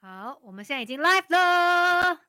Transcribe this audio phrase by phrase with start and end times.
[0.00, 2.27] 好，我们现在已经 live 了。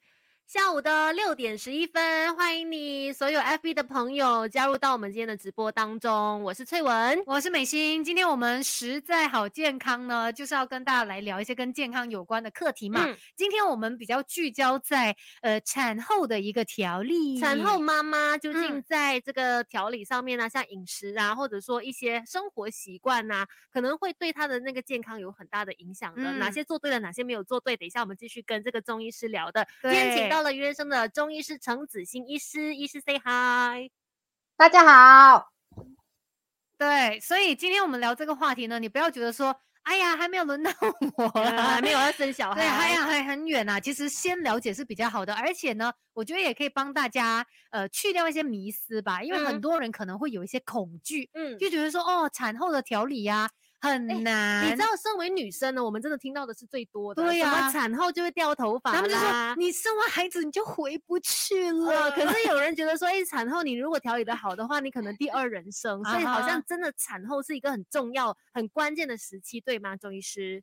[0.49, 6.41] 下午的六点十一分，欢迎你所有 FB 的朋友加入到我们今天的直播当中。
[6.41, 8.03] 我是翠文，我是美心。
[8.03, 13.05] 今天我们实在好健康呢，就是要跟大家来聊一些跟健康有关的课题嘛。
[13.35, 26.23] 今天我们比较聚焦在呃产后的一个调理，产后妈妈究竟在这个调理上面呢，像饮食啊，或者说一些生活习惯呐，可能会对她的那个健康有很大的影响的。
[26.39, 27.77] 哪些做对了，哪些没有做对？
[27.77, 29.63] 等一下我们继续跟这个中医师聊的。
[29.83, 30.38] 今天请到。
[30.39, 33.91] 到了约生的中医师程子欣医师，医师 say hi，
[34.55, 35.49] 大家好。
[36.77, 40.71] 对，所以今天我们聊这个话题呢，你不要觉得说，哎呀，还没有轮到
[41.17, 43.81] 我， 还没有要生小孩， 对，还呀还很远呐。
[43.81, 53.49] 其实先了解是比较好的，而且呢，我觉得也可以帮大家呃去掉一些迷思吧，因为很多人可能会有一些恐惧，嗯，就觉得说，哦，产后的调理呀。
[53.81, 57.23] 很难，你知道，身为女生呢，我们真的听到的是最多的。
[57.23, 62.11] 对呀，产后就会掉头发他们就说你生完孩子你就回不去了。
[62.11, 66.03] 可是有人觉得说，哎，产后你如果调理的好的话，你可能第二人生。
[66.03, 70.61] 所以好像真的产后是一个很重要、很关键的时期，对吗，中医师？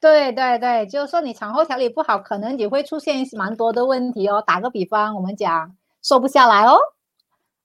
[0.00, 4.42] 对对对，就是说你产后调理不好，可能也会出现蛮多的问题哦。
[4.44, 6.76] 打个比方，我们讲瘦不下来哦，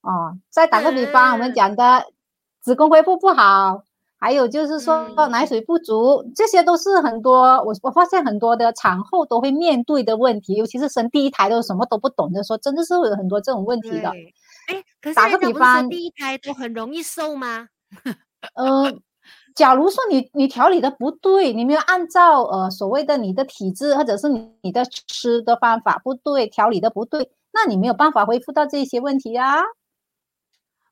[0.01, 2.05] 哦，再打个比方，我们讲的
[2.61, 3.86] 子宫恢复不好。
[4.19, 14.09] 还有就是说奶水不足，这些都是很多我我发现很多的产后都会面对的问题，尤其是生第一胎都什么都不懂的时候，真的是会有很多这种问题的。
[14.69, 17.67] 哎，可是打个比方，第一胎都很容易瘦吗？
[18.55, 19.01] 嗯，
[19.55, 29.61] 假如说你你调理的不对，你没有按照呃所谓的你的体质或者是你你的吃的方法不对，调理的不对，那你没有办法恢复到这些问题啊。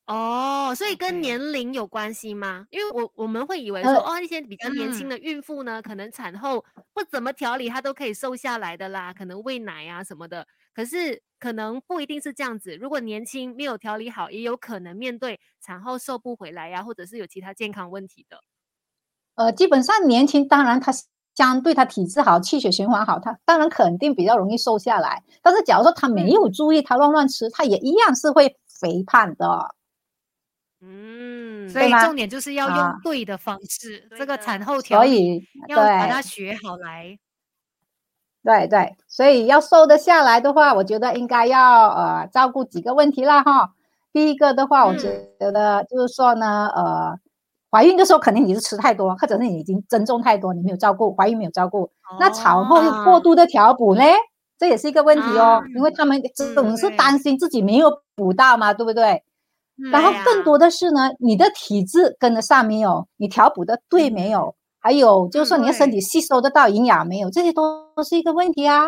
[0.08, 2.68] 哦，所以跟年龄有关系吗？
[2.70, 10.46] 因为我我们会以为说，哦，一些比较年轻的孕妇呢，可能产后不怎么调理，她都可以瘦下来的啦，可能喂奶啊什么的。
[10.76, 18.38] 可是可能不一定是这样子，如果年轻没有调理好，也有可能面对产后瘦不回来呀，或者是有其他健康问题的。
[19.34, 20.92] 呃，基本上年轻，当然他
[21.36, 25.24] 相对他体质好，气血循环好，他当然肯定比较容易瘦下来。
[25.42, 29.76] 但是假如说他没有注意，他乱乱吃，他也一样是会肥胖的。
[30.88, 34.80] 嗯，所以重点就是要用对的方式，这个产后。
[34.82, 37.18] 调理要把它学好来。
[38.44, 43.72] 对对，所以要瘦得下来的话，我觉得应该要呃照顾几个问题啦哈。
[44.14, 47.18] 第一个的话，我觉得就是说呢，呃，
[47.72, 54.04] 怀孕的时候肯定你是吃太多，或者是你已经增重太多，你没有照顾，怀孕没有照顾，那产后又过度的调补呢，
[54.60, 56.22] 这也是一个问题哦，因为他们
[56.56, 59.24] 总是担心自己没有补到嘛，对不对？
[59.92, 63.08] 然后更多的是呢，你的体质跟得上没有？
[63.18, 64.56] 你调补的对没有？
[64.80, 67.30] 还有就是说，你的身体吸收得到营养没有？
[67.30, 68.86] 这些都都是一个问题啊。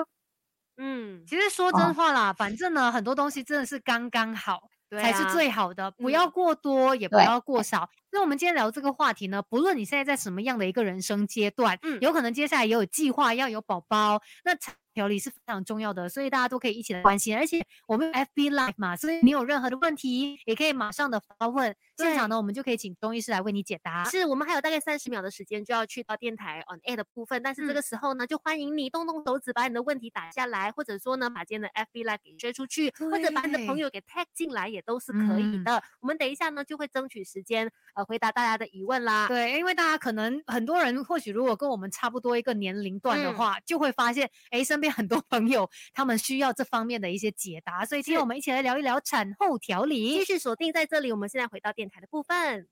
[0.78, 4.60] 嗯，其实说真话啦，反正呢，很多东西真的是刚刚好
[4.92, 7.90] 才是最好的，不要过多，也不要过少。
[8.12, 14.54] 那我们今天聊这个话题呢，不论你现在在什么样的一个人生阶段，嗯，有可能接下来也有计划要有宝宝，那。
[14.98, 17.38] 调理是非常重要的，所以大家都可以一起来关心。
[17.38, 21.76] 而且我们 FB Live 嘛，所以你有任何的问题，也可以马上的发问。
[21.98, 24.04] 现场呢，我们就可以请中医师来为你解答。
[24.06, 35.82] 是我们还有大概三十秒的时间就要去到电台 on air 的部分，但是这个时候呢，就欢迎你动动手指把你的问题打下来，或者说呢，把今天的 FB Live 给追出去，或者把你的朋友给 tag 进来，也都是可以的。
[36.02, 39.28] 我们等一下呢，就会争取时间呃回答大家的疑问啦。
[39.28, 44.88] 对，因为大家可能很多人或许如果跟我们差不多一个年龄段的话，就会发现哎身边。
[44.98, 50.16] 很多朋友他们需要这方面的一些解答，所以今天我们一起来聊一聊产后调理。
[50.18, 52.68] 继续锁定在这里，我们现在回到电台的部分。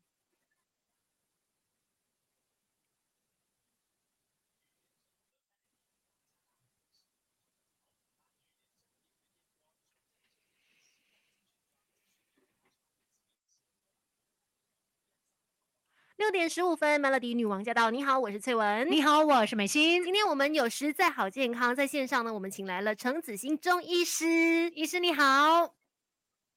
[16.18, 17.92] 六点十五分，Melody 女王驾到！
[17.92, 18.90] 你好，我是翠文。
[18.90, 20.02] 你好，我是美心。
[20.03, 24.26] 今天我们有实在好健康在线上呢，我们请来了程子欣中医师。
[24.72, 25.76] 医师你好，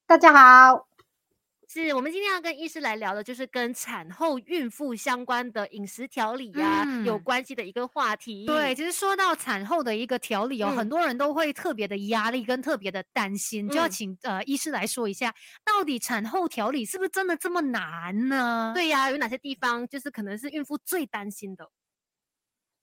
[0.07, 0.88] 大家好。
[1.71, 8.47] 是我们今天要跟医师来聊的，就是跟产后孕妇相关的饮食调理呀有关系的一个话题。
[8.47, 15.31] 对，其实说到产后的一个调理哦，很多人都会特别的压力跟特别的担心，就要请呃医师来说一下，
[15.63, 18.71] 到底产后调理是不是真的这么难呢？
[18.73, 21.69] 对呀，有哪些地方就是可能是孕妇最担心的？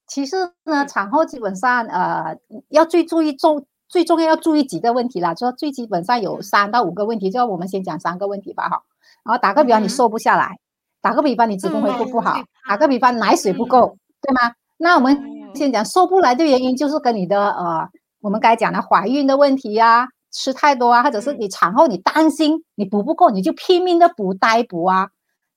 [0.06, 2.38] 其实呢，产后基本上呃
[2.68, 3.66] 要最注意重。
[3.88, 8.82] 最重要要注意几个问题啦，就最基本上有三到五个问题，就我们先讲三个问题吧，哈。
[9.24, 10.56] 然后打个比方，你瘦不下来；
[11.00, 14.54] 打个比方，你子宫恢复不好；打个比方，奶水不够，对吗？
[14.76, 15.18] 那我们
[15.54, 17.88] 先讲瘦不来的原因，就是跟你的呃，
[18.20, 25.08] 我们该讲的怀孕的问题呀，吃太多啊，或者是你产后你担心你补不够，你就拼命的补呆补啊，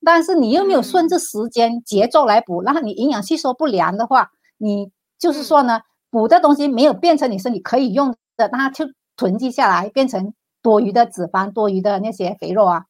[0.04, 8.86] 但是你又没有顺着时间节奏来补，然后你营养吸收不良的话，你就是说呢，补的东西没有变成你身体可以用的，那它就
[9.16, 12.86] 囤积下来，变成多余的脂肪、多余的那些肥肉啊。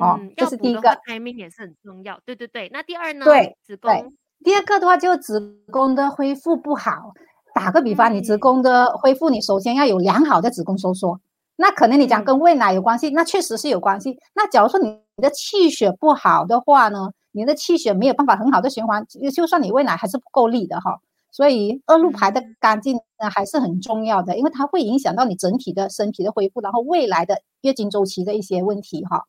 [0.00, 2.18] 哦，这是第一个排名也是很重要。
[2.24, 3.24] 对对对，那第二呢？
[3.24, 4.12] 对，子宫。
[4.42, 7.12] 第二个的话，就子宫的恢复不好。
[7.54, 11.20] 打个比方，你子宫的恢复，你首先要有良好的子宫收缩。
[11.56, 14.18] 那可能你讲跟喂奶有关系，那确实是有关系。
[14.34, 19.04] 那假如说你的气血不好的话呢，你的气血没有办法很好的循环，
[19.34, 20.98] 就算你喂奶还是不够力的哈。
[21.32, 29.24] 所以恶露排的干净呢还是很重要的，因为它会影响到你整体的身体的恢复，然后未来的月经周期的一些问题哈。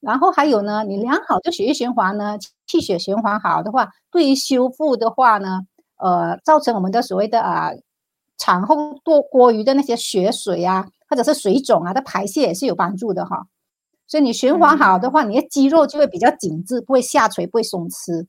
[0.00, 5.62] 然后还有呢，你良好的血液循环呢，气血循环好的话，对于修复的话呢，
[5.96, 7.70] 呃，造成我们的所谓的啊
[8.36, 13.46] 产后多多余的那些血水啊，或者是水肿啊的排泄也是有帮助的哈。
[14.06, 18.26] 所以你循环好的话，你的肌肉就会比较紧致，不会下垂，不会松弛。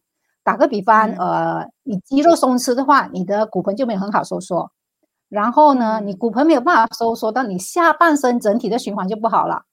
[0.47, 4.71] 打个比方，呃，你肌肉松弛的话，你的骨盆就没有很好收缩。
[5.27, 9.63] 然后呢，你骨盆没有办法收缩，到你下半身整体的循环就不好了。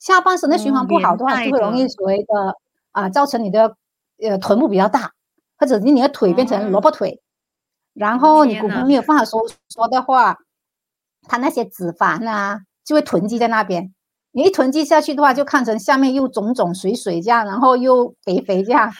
[0.00, 2.56] 下半身的循环不好的话，就会容易所谓的
[2.90, 3.76] 啊，造成你的
[4.20, 5.12] 呃臀部比较大，
[5.56, 7.20] 或者你你的腿变成萝卜腿，
[7.92, 9.38] 然后你骨盆没有办法收
[9.68, 10.36] 缩的话，
[11.28, 13.94] 它那些脂肪啊就会囤积在那边。
[14.32, 18.90] 你一囤积下去的话，就看成下面又肿肿水水这样，然后又肥肥这样，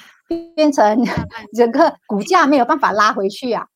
[0.55, 0.99] 变成
[1.55, 3.67] 整个骨架没有办法拉回去啊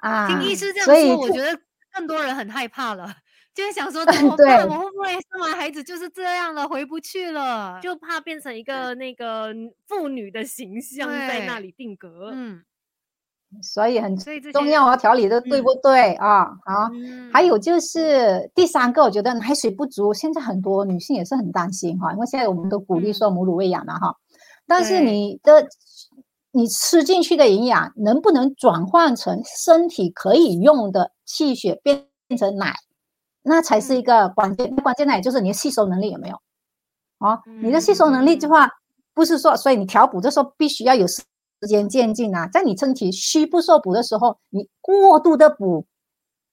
[0.00, 0.26] 啊！
[0.28, 1.58] 听医师这样说，我觉得
[1.92, 3.14] 更多人很害怕了。
[3.54, 4.66] 就是想说 怎么办？
[4.66, 7.78] 我会不会生完孩子就是这样了，回不去了？
[7.82, 9.52] 就怕变成一个那个
[9.86, 12.30] 妇女的形象在那里定格。
[12.32, 12.62] 嗯，
[13.62, 14.16] 所以很
[14.54, 16.46] 重要啊，调理的对不对啊？
[16.64, 16.90] 好，
[17.30, 24.16] 还有就是第三个，我觉得奶水不足，现在很多女性也是很担心哈，因为现在我们都鼓励说母乳喂养嘛哈，
[24.66, 25.68] 但是你的
[26.52, 32.74] 你吃进去的营养能不能转换成身体可以用的气血变变成奶？
[33.42, 36.36] 那才是一个关键，关键呢，也就是你的吸收能力有没有？
[37.18, 38.68] 哦，你的吸收能力的话，
[39.14, 41.22] 不是说，所以你调补的时候必须要有时
[41.66, 42.46] 间渐进啊。
[42.48, 45.86] 在你身体虚不受补的时候，你过度的补，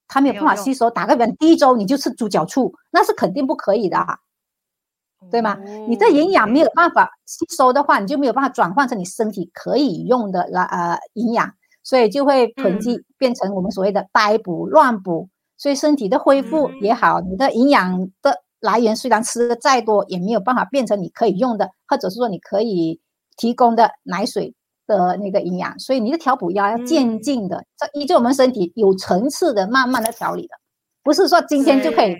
[0.08, 0.90] 它没有办法吸收。
[0.90, 3.98] 打个比方，第一周你就吃猪脚醋，那是肯定不可以的，
[5.30, 5.58] 对吗？
[5.88, 11.52] 你的营养没有办法吸收的话，你就没有办法转换成你身体可以用的来呃营养，
[11.82, 15.28] 所以就会囤积变成我们所谓的呆补、乱补。
[15.58, 22.98] 所以身体的恢复也好，你的营养的来源虽然吃的再多，也没有办法变成你可以用的，或者是说你可以
[23.36, 24.54] 提供的奶水
[24.86, 25.78] 的那个营养。
[25.78, 30.54] 所以你的调补要要渐进的，这依据我们身体有层次的，慢慢的调理的，
[31.02, 32.16] 不是说今天就可以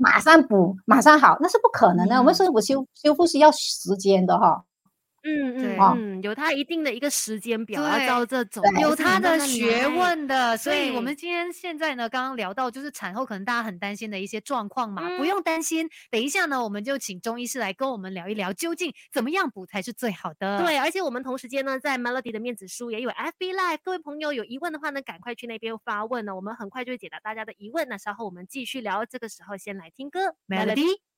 [0.00, 2.16] 马上补马上好，那是不可能的。
[2.16, 4.64] 我们身体修修复是要时间的哈。
[5.22, 10.56] 嗯嗯嗯，有它一定的一个时间表，要照这走，有它的学问的。
[10.56, 15.88] 所以，我们今天现在呢，刚刚聊到就是产后可能大家很担心的一些状况嘛，不用担心。
[16.10, 20.58] 等一下呢，我们就请中医师来跟我们聊一聊，究竟怎么样补才是最好的。
[20.64, 27.86] 对，而且我们同时间呢，在 Melody 的面子书也有 FB Live，各位朋友有疑问的话呢，赶快去那边发问呢，我们很快就会解答大家的疑问。
[27.88, 31.09] 那稍后我们继续聊，这个时候先来听歌，Melody。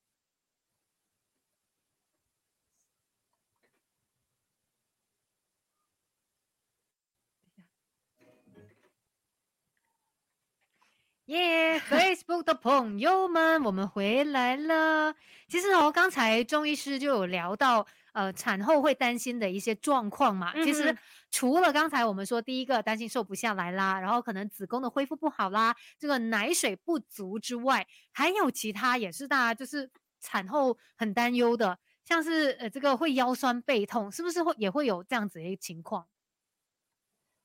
[11.32, 15.14] 耶，Facebook 的朋友们，我们回来了。
[15.48, 20.52] 其实哦，刚才钟医师就有聊到，呃，产后会担心的一些状况嘛。
[20.62, 20.94] 其实
[21.30, 36.06] 除了刚才我们说第一个担心瘦不下来啦，然后可能子宫的恢复不好啦，这个奶水不足之外，还有其他也是大家就是产后很担忧的，像是呃这个会腰酸背痛，是不是会也会有这样子的一个情况？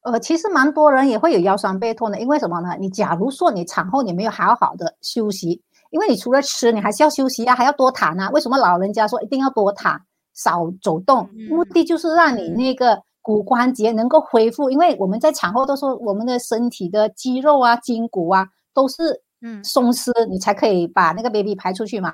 [0.01, 2.77] 呃，其实蛮多人也会有腰酸背痛的，因为什么呢？
[2.79, 8.29] 你假如说你产后你没有好好的休息，因为你除了吃，你还是要休息呀，还要多躺啊。
[8.29, 9.99] 为什么老人家说一定要多躺，
[10.33, 11.29] 少走动？
[11.49, 22.13] 目的就是让你那个骨关节能够恢复，因为我们在产后都说我们的身体的肌肉啊、筋骨啊都是嗯松弛，你才可以把那个 baby 排出去嘛。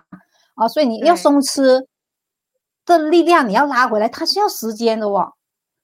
[0.56, 1.86] 啊，所以你要松弛
[2.86, 5.34] 的力量你要拉回来，它是要时间的哦。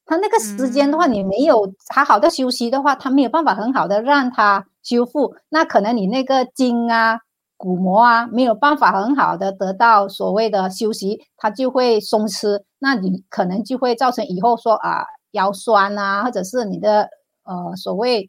[0.10, 5.36] 他那个时间的话，你没有好好的休息的话，他没有办法很好的让它修复。
[5.50, 7.20] 那可能你那个筋啊、
[7.58, 12.60] 骨膜啊，没有办法很好的得到所谓的休息，它就会松弛。
[12.80, 17.08] 那你可能就会造成以后说啊腰酸啊，或者是你的
[17.44, 18.28] 呃所谓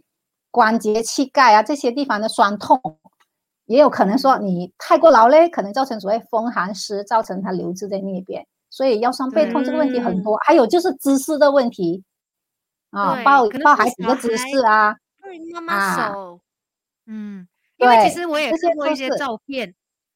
[0.50, 2.78] 关节、膝盖啊这些地方的酸痛，
[3.64, 8.46] 也有可能说你太过劳累，可能造成所谓风寒湿，造成它留置在那边。
[8.70, 12.02] 所以腰酸背痛这个问题很多，还有就是姿势的问题
[12.90, 14.96] 啊，抱抱孩子的姿势啊，
[15.52, 16.40] 妈妈手，
[17.06, 17.46] 嗯，
[17.76, 19.74] 因为其实我也看过一些照片，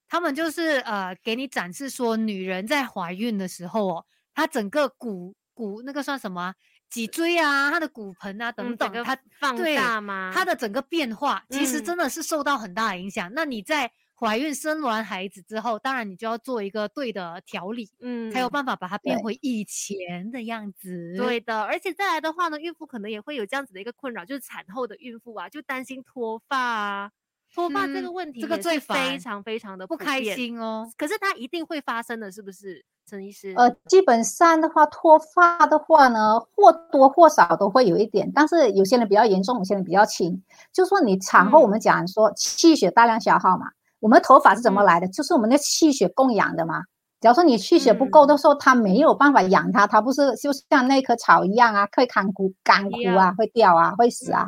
[0.08, 6.54] 他们就是呃给你展示说，女人在怀孕的时候哦，她整个骨骨那个算什么？
[6.90, 10.30] 脊椎啊，她的骨盆啊等等，它放大吗？
[10.32, 13.28] 它的整个变化其实真的是受到很大的影响。
[13.34, 13.90] 那你在
[14.24, 21.14] 怀孕生完孩子之后，当然你就要做一个对的调理，嗯，才有办法把它变回以前的样子。
[21.16, 27.10] 对的，而且再来的话呢，孕妇可能也会有这样子的一个困扰，就是产后的孕妇啊，就担心脱发啊，
[27.54, 30.90] 脱发这个问题，这个最非常非常的不开心哦。
[30.96, 32.84] 可是它一定会发生的，是不是？
[33.06, 40.42] 陈医师，呃，基本上的话，脱发的话呢，或多或少都会有一点，但是有些人比较严重，有些人比较轻。
[40.72, 43.66] 就说你产后，我们讲说气血大量消耗嘛，
[44.04, 45.08] 我们头发是怎么来的？
[45.08, 46.82] 就是我们的气血供养的嘛。
[47.22, 54.44] 假如说你气血不够的时候，它没有办法养它，它不是就像那棵草一样啊，会干枯、干枯啊，会掉啊，会死啊。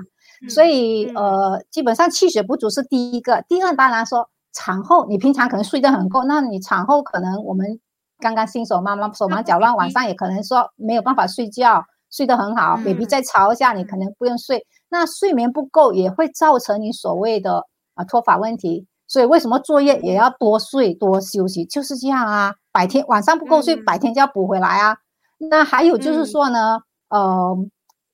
[0.50, 3.42] 所以呃，基本上气血不足是第一个。
[3.48, 7.80] 第二，当然说产后你平常可能睡得很够，那你产后可能我们。
[8.18, 14.66] 刚刚新手妈妈手忙脚乱，晚上也可能说没有办法睡觉，睡得很好，baby 再吵一下，你可能不用睡。
[14.88, 18.86] 那睡眠不够也会造成你所谓的啊脱发问题。
[19.06, 22.54] 所以为什么作业也要多睡多休息，就是这样啊。
[22.72, 24.98] 白天晚上不够睡，白天就要补回来啊。
[25.38, 27.56] 那还有就是说呢，呃，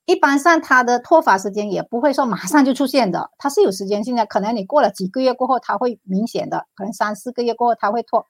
[0.07, 8.27] 一般上它的脱发时间也不会说马上就出现的，它是有时间性的，可能你过了几个月过后，它会明显的，可能三四个月过后它会脱。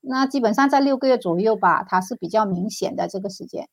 [0.00, 3.68] 那基本上在六个月左右吧，它是比较明显的这个时间。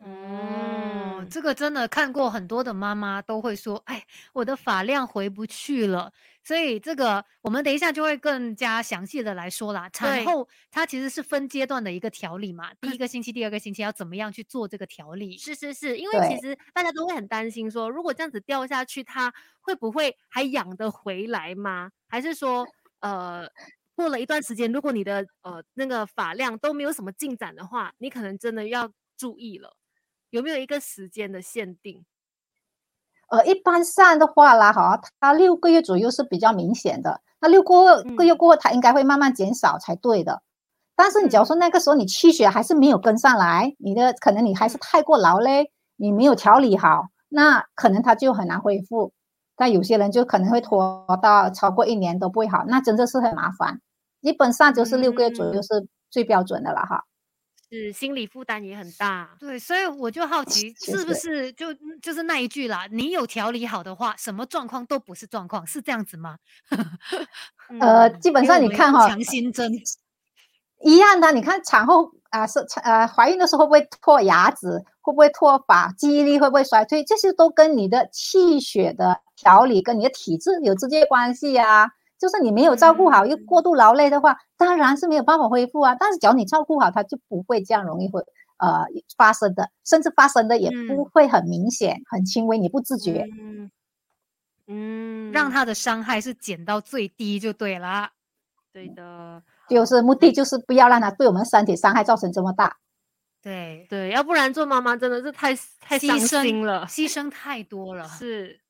[0.00, 6.12] 哦，这个真的看过很多的妈妈都会说，哎，我的发量回不去了。
[6.48, 9.86] 所以这个我们等一下就会更加详细的来说啦。
[9.90, 15.36] 产后它其实是分阶段的一个调理嘛，第一个星期、第二个星期要怎么样去做这个调理？
[15.36, 21.90] 是是是，因为其实大家都会很担心说，如果这样子掉下去，它会不会还养得回来吗？
[22.08, 22.66] 还是说，
[23.00, 23.46] 呃？
[23.94, 29.76] 过了一段时间，如果你的呃那个发量都没有什么进展的话，你可能真的要注意了。
[30.30, 32.06] 有没有一个时间的限定？
[33.28, 37.20] 呃，一般上的话啦，哈，它六个月左右是比较明显的。
[37.40, 40.42] 那六个个月过后，它应该会慢慢减少才对的。
[40.96, 49.12] 但是你假如说那个时候你气血还是没有跟上来，你的可能你还是太过劳累，你没有调理好，那可能它就很难恢复。
[49.54, 53.80] 但有些人就可能会拖到超过一年都不会好，那真的是很麻烦。
[54.22, 57.04] 基本上就是六个月左右是最标准的了哈，
[57.70, 59.28] 是心理负担也很大。
[59.38, 61.66] 对，所以我就好奇，是不是就
[62.00, 62.86] 就是那一句啦？
[62.90, 66.38] 你有调理好的话，什么状况都不是状况，是这样子吗？
[67.80, 69.70] 呃，基本上你看哈，强心针
[70.82, 71.30] 一样的。
[71.32, 74.66] 你看产后啊，是呃怀孕的时候会不会脱牙齿？
[75.02, 75.92] 会不会脱发？
[75.92, 77.04] 记忆力会不会衰退？
[77.04, 81.90] 这些都跟你的气血的调理跟你的体质有直接关系呀。
[82.18, 85.94] 就是你没有照顾好，又过度劳累的话，当然是没有办法恢复啊。
[85.94, 88.20] 但是只要你照顾好，它就不会这样容易会
[88.58, 88.84] 呃
[89.16, 93.24] 发生的，甚至发生的也不会很明显、很轻微，你不自觉。
[94.66, 98.10] 嗯，让它的伤害是减到最低就对了。
[98.72, 102.76] 对的，就是目的就是不要让它对我们身体伤害造成这么大。
[103.40, 108.08] 对对，要不然做妈妈真的是太太伤心了，牺牲太多了。
[108.08, 108.60] 是。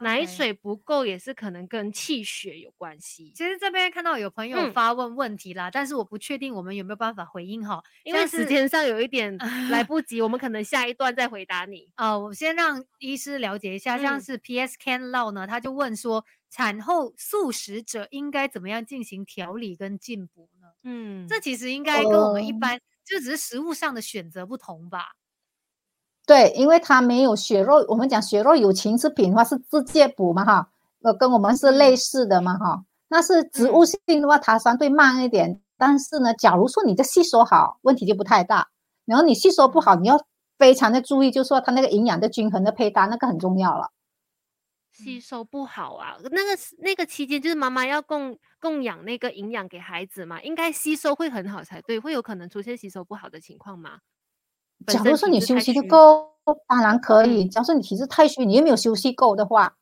[0.00, 3.32] 奶水不够也是可能跟气血有关系。
[3.34, 9.36] 其实这边看到有朋友发问问题啦，但是我不确定我们有没有办法回应哈，因为时间上有一点
[9.70, 11.92] 来不及，我们可能下一段再回答你。
[11.96, 20.68] 啊，我先让医师了解一下，像是 PS Can Law 呢，他就问说，产后素食者应该怎么样进行调理跟进补呢？
[20.82, 25.12] 嗯，这其实应该跟我们一般就只是食物上的选择不同吧。
[26.30, 30.70] 对，因为它没有血肉，我们讲血肉有情之品的话是自介补嘛哈，
[31.02, 32.84] 呃，跟我们是类似的嘛哈。
[33.08, 35.60] 那是植物性的话，它相对慢一点。
[35.76, 38.68] 但是呢，假如说你的吸收好，问题就不太大。
[39.06, 40.24] 然后你吸收不好，你要
[40.56, 43.90] 非常的注意，就是说它那个营养的均衡的配搭，那个很重要了。
[44.92, 53.98] 吸收不好啊，那个那个期间就是妈妈要供供养那个营养给孩子嘛，应该吸收会很好才对，会有可能出现吸收不好的情况吗？
[54.86, 56.28] 假如说你休息的够，
[56.66, 57.46] 当然可以。
[57.46, 59.74] 假如说你体质太虚，你又没有休息够的话，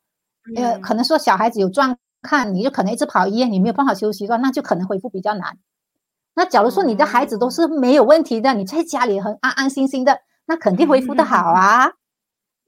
[0.56, 5.56] 呃，可能说小孩子有状看，你就可能一直跑医院，你没有办法休息的话，那就可能恢复比较难。
[6.34, 11.92] 那假如说你的孩子都是没有问题的，你在家里很安安心心的，那肯定恢复的好啊。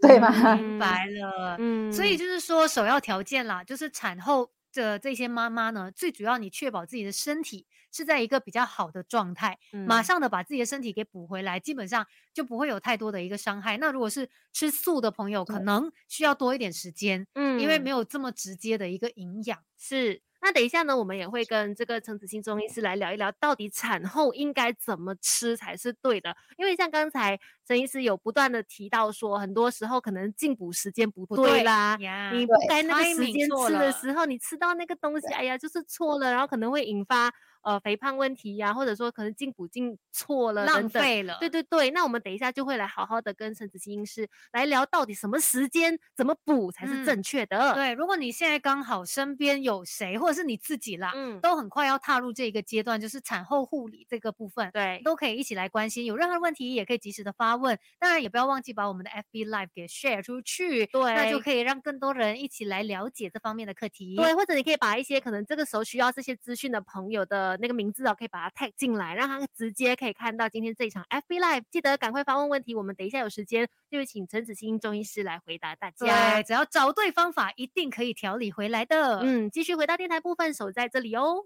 [0.01, 0.31] 对吗？
[0.57, 13.77] 明白了，嗯，所以就是说首要条件啦，就是产后的这些妈妈呢，最主要你确保自己的身体是在一个比较好的状态，马上的把自己的身体给补回来，基本上就不会有太多的一个伤害。
[13.79, 20.23] 那如果是吃素的朋友，可能需要多一点时间，嗯，因为没有这么直接的一个营养是。
[20.43, 26.35] 那等一下呢，我们也会跟这个陈子欣中医师来聊一聊，到底产后应该怎么吃才是对的。
[26.57, 31.95] 因为像刚才陈医师有不断的提到说，很多时候可能进补时间不对啦，
[32.33, 37.31] 你不该那个时间吃的时候，你吃到那个东西，哎呀，就是错了，然后可能会引发。
[37.62, 41.37] 呃，肥胖问题呀，或者说可能进补进错了，浪费了。
[41.40, 47.75] 对对对，那我们等一下就会来好好的跟陈子欣医师来聊，到底什么时间怎么补才是正确的。
[47.75, 56.05] 对，如果你现在刚好身边有谁，或者是你自己啦，嗯，都很快要踏入这个阶段，就是产后护理这个部分，对，都可以一起来关心。
[56.07, 64.17] 有任何问题也可以及时的发问，当然也不要忘记把我们的 FB Live 给 share 出去，对，那就可以让更多人一起来了解这方面的课题。
[64.17, 68.30] 对，或者你可以把一些可能这个时候需要这些资讯的朋友的那个名字哦，可以。
[68.30, 71.64] 把它 tag 进来，让他直接可以看到今天这一场 FB Live。
[71.69, 76.40] 记得赶快发问问题，我们等一下有时间就会请陈子欣中医师来回答大家。
[76.45, 79.19] 只要找对方法，一定可以调理回来的。
[79.25, 81.45] 嗯，继续回到电台部分，守在这里哦。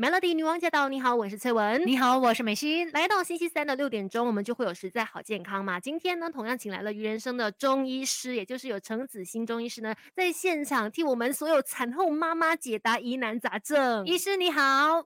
[0.00, 0.88] Melody 女王驾到！
[0.88, 1.82] 你好，我是翠文。
[1.84, 2.90] 你好，我是美心。
[2.92, 5.78] 来到星期三的六点钟，我们就会有实在好健康嘛。
[5.78, 14.06] 今天呢，同样请来了于人生的中医师，也就是有程子欣中医师呢，在现场替我们所有产后妈妈解答疑难杂症。
[14.06, 15.04] 医师你好，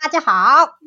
[0.00, 0.80] 大家好。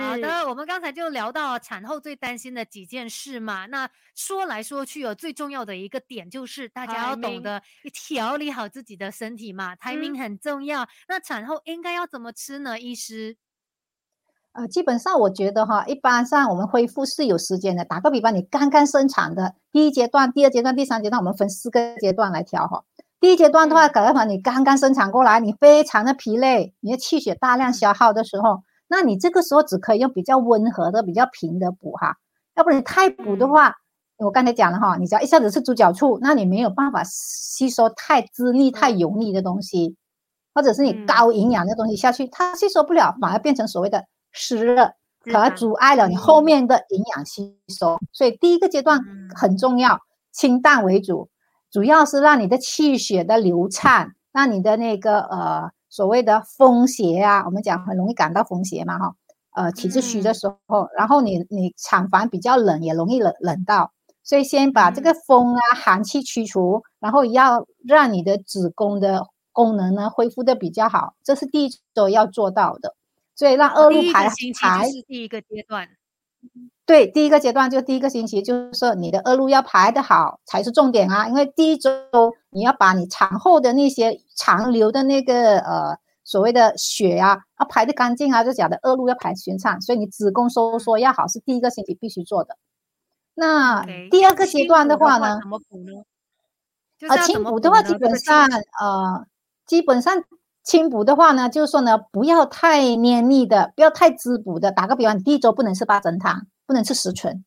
[0.00, 3.66] 好的，我们刚才就聊到产后最担心的几件事嘛。
[3.66, 10.88] 那说来说去，哦最重要的一个点就是大家要懂得调理好自己的身体嘛，timing 很重要。
[11.08, 12.78] 那产后应该要怎么吃呢？
[12.78, 13.36] 医师？
[14.52, 17.84] 呃，基本上我觉得哈，一般上我们恢复是有时间的。
[17.84, 22.84] 打个比方，你刚刚生产的第一阶段、第二阶段、第三阶段，我们分四个阶段来调哈。
[23.20, 28.62] 第一阶段的话，打个比方，你刚刚生产过来，你非常的疲累，你的气血大量消耗的时候。
[28.86, 32.16] 那你这个时候只可以用比较温和的、比较平的补哈，
[32.54, 33.74] 要不然你太补的话，
[34.18, 39.96] 我刚才讲了哈，你只要一下子吃猪脚醋，那你没有办法吸收太滋腻、太油腻的东西，
[40.54, 44.92] 或者是你高营养的东西下去，它吸收不了，反而变成所谓的湿热，
[45.32, 47.98] 反而阻碍了你后面的营养吸收。
[48.12, 49.00] 所以第一个阶段
[49.34, 49.98] 很重要，
[50.30, 51.28] 清淡为主，
[51.70, 55.70] 主要是让你的气血的流畅，让你的那个呃。
[55.94, 59.14] 所谓的风邪啊，我们讲很容易感到风邪嘛，哈，
[59.54, 63.92] 呃，体质虚的时候，然后你你产房比较冷，也容易冷冷到，
[64.24, 72.96] 所以先把这个风啊寒气驱除，然后要让你的子宫的功能呢恢复的比较好，这是第一周要做到的，
[73.36, 74.28] 所以让恶露排
[74.60, 75.88] 排是第一个阶段。
[76.84, 81.90] 对，第一个阶段就第一个星期，就是说你的恶露要排的好才是重点啊，因为第一周
[82.50, 92.56] 你要把你产后的那些残留的那个呃所谓的血啊，要排的干净啊，就讲的恶露要排顺畅，所以你子宫收缩要好是第一个星期必须做的。
[93.34, 95.38] 那第二个阶段的话呢？
[95.40, 96.04] 怎么补呢？
[97.08, 98.48] 啊，清补的话，基本上
[98.80, 99.26] 呃，
[99.66, 100.22] 基本上。
[100.66, 104.72] 清补的话呢，就是说呢，不要太黏腻的，不要太滋补的。
[104.72, 107.44] 打个比方，你第一周不能吃八珍汤，不能吃十醇，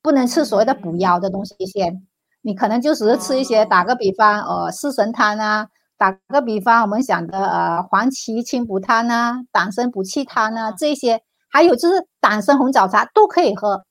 [0.00, 2.06] 不能吃所谓的补腰的东西先。
[2.40, 5.68] 你可能就只是吃一些，打个比方，呃，四神汤啊，
[6.02, 13.84] 打个比方，我们讲的呃黄芪清补汤啊，党参补气汤啊，这些，还有就是党参红枣茶都可以喝。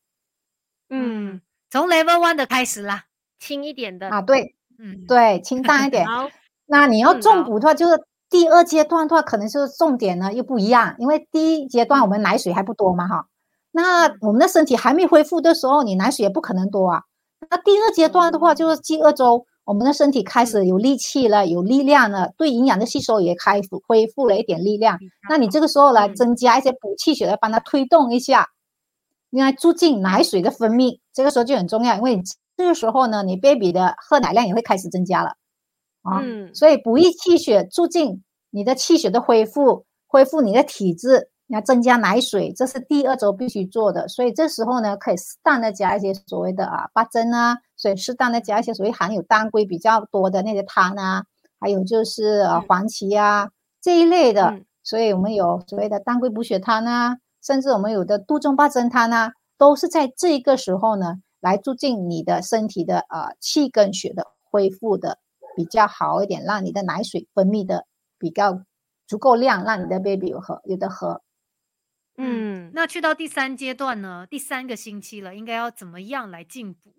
[0.90, 3.04] 嗯，从 level one 的开始啦，
[3.40, 4.10] 轻一点的。
[4.10, 6.06] 啊，对，嗯，对，清淡一点。
[6.68, 8.04] 那你要重补的话，就是。
[8.32, 13.26] 第二阶段的话，可能就是重点呢又不一样，因为第一阶段我们奶水还不多嘛，哈，
[13.72, 17.04] 那我们的身体还没恢复的时候，你奶水也不可能多啊。
[17.50, 24.98] 那第二阶段的话，就是第二周，我们的身体开始有力气了，有力量了，对营养的吸收也开始恢复了一点力量。
[25.30, 28.48] 那你这个时候来增加一些补气血来帮它推动一下，
[29.30, 32.22] 应该促进奶水的分泌，这个时候就很重要，因为
[32.58, 35.36] 这个时候呢，你 baby 的喝奶量也会开始增加了。
[36.02, 36.20] 啊，
[36.54, 44.08] 所以补益气血，促进你的气血的恢复，恢复你的体质，要增加奶水，这是第二周必须做的。
[44.08, 51.24] 所以这时候呢，可以适当的加一些所谓的啊八珍啊，所以适当的加一些所谓含有当归比较多的那些汤啊，
[51.60, 53.50] 还有就是呃黄芪啊
[53.82, 54.62] 这一类的。
[54.84, 65.18] 所以我们有所谓的当归补血汤啊，甚至我们有的杜仲八珍汤啊，都是在这个时候呢，来促进你的身体的呃气跟血的恢复的。
[65.54, 67.86] 比较好一点，让你的奶水分泌的
[68.18, 68.64] 比较
[69.06, 71.22] 足够量，让你的 baby 有喝有的喝。
[72.16, 74.26] 嗯，那去到第三阶段呢？
[74.26, 76.94] 第三个星期了，应该要怎么样来进补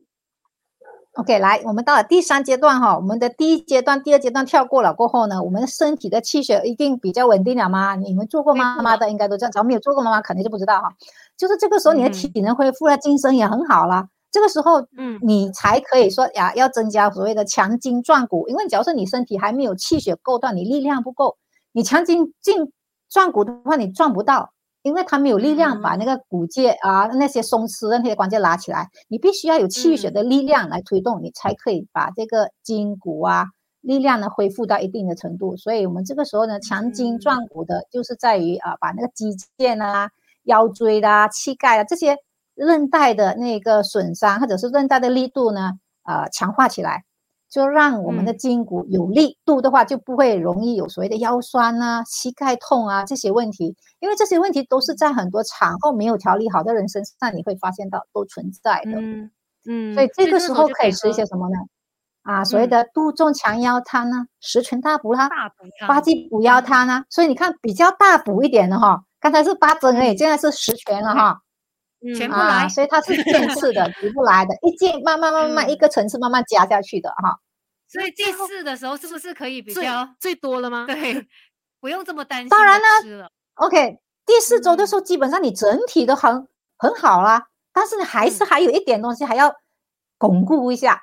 [1.15, 7.97] ？OK，来，我们到了第三阶段哈，我们的第一阶段、第二阶段跳过了过后呢，我们身体的气血一定比较稳定了吗？
[7.97, 10.95] 你们做过妈妈的应该都这样，只要没有做过妈妈肯定就不知道哈。
[11.37, 21.37] 就是这个时候你的体能恢复了，精神也很好了，这个时候，嗯，你才可以说呀，要增加所谓的强筋壮骨，因为假如说你身体还没有气血够到，你力量不够，
[21.73, 22.73] 你强筋劲
[23.11, 24.53] 壮骨的话，你壮不到。
[24.83, 33.47] 因为他没有力量把那个骨节啊那些松弛的那些关节拉起来，你必须要有气血的力量来推动，你才可以把这个筋骨啊
[33.81, 35.57] 力量呢恢复到一定的程度。
[35.57, 40.11] 所以我们这个时候呢，强筋壮骨的就是在于啊把那个肌腱啊、
[40.45, 42.17] 腰椎的、膝盖啊这些
[42.55, 47.05] 韧带的那个损伤或者是韧带的力度呢啊强化起来。
[47.53, 58.93] 就让我们的筋骨有力度的话，就不会容易有所谓的腰酸啊、膝盖痛啊这些问题，因为这些问题都是在很多产后没有调理好的人身上，你会发现到都存在的。
[58.93, 59.31] 嗯
[59.69, 61.57] 嗯，所以这个时候可以吃一些什么呢？
[62.23, 65.29] 啊，所谓的杜仲强腰汤呢，十全大补啦，
[65.87, 67.05] 八鸡补腰汤啊。
[67.11, 71.39] 所以你看比较大补一点的哈，刚才是八针而已，现在是十全了哈。
[72.19, 77.39] 全部来，所以它是渐次的， 逐不来的，一渐慢慢慢慢一个层次慢慢加下去的哈。
[77.93, 80.87] 所以第四的时候是不是可以比较最多了吗？
[80.87, 81.29] 对，
[81.81, 82.49] 不用这么担心。
[82.49, 89.55] 当然呢，OK，第四周的时候基本上你整体都很很好啦，但是你还是还有一点东西还要
[90.17, 91.03] 巩固一下。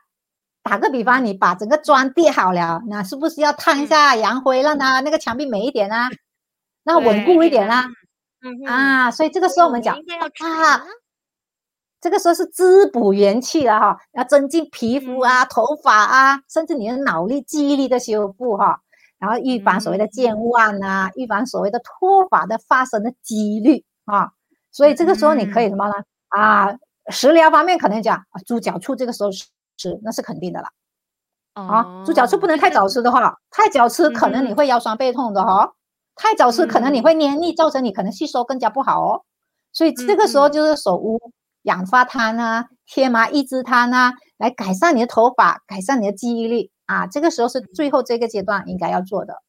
[0.61, 6.09] 打个比方，你把整个砖叠好了，那是不是要烫一下阳灰，让它那个墙壁美一点啊？
[6.83, 7.85] 那稳固一点啊？
[8.67, 10.85] 啊，所以这个时候我们讲啊，
[12.01, 18.79] 这个时候是滋补元气了哈，要增进皮肤啊、头发啊，甚至你的脑力、记忆力的修复哈，
[19.17, 24.31] 然后预防所谓的健忘啊，预防所谓的脱发的发生的几率啊。
[24.71, 25.93] 所以这个时候你可以什么呢？
[26.29, 26.77] 啊，
[27.09, 30.67] 食疗方面可能讲啊猪脚醋这个时候吃那是肯定的了。
[31.53, 35.73] 啊，猪脚醋不能太早吃的话，太早吃可能你会腰酸背痛的哈。
[36.15, 39.23] 太早吃可能你会黏腻，造成你可能吸收更加不好哦。
[39.73, 41.19] 所以这个时候就是手乌
[41.69, 47.05] 养发汤啊、天麻抑制汤啊，来改善你的头发，改善你的记忆力啊。
[47.05, 49.43] 这个时候是最后这个阶段应该要做的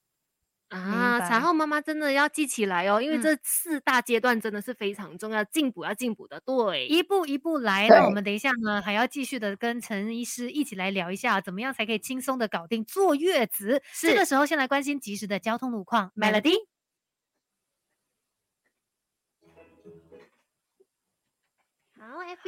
[0.69, 1.19] 啊。
[1.21, 7.89] 产后妈妈真的要记起来哦，因为这四大阶段真的是非常重要，进补要进补的，对，一步一步来。
[7.89, 13.83] 那我们等一下呢，还要继续的跟陈医师一起来聊一下，怎么样才可以轻松的搞定坐月子。
[13.99, 16.57] 这个时候先来关心及时的交通路况，Melody。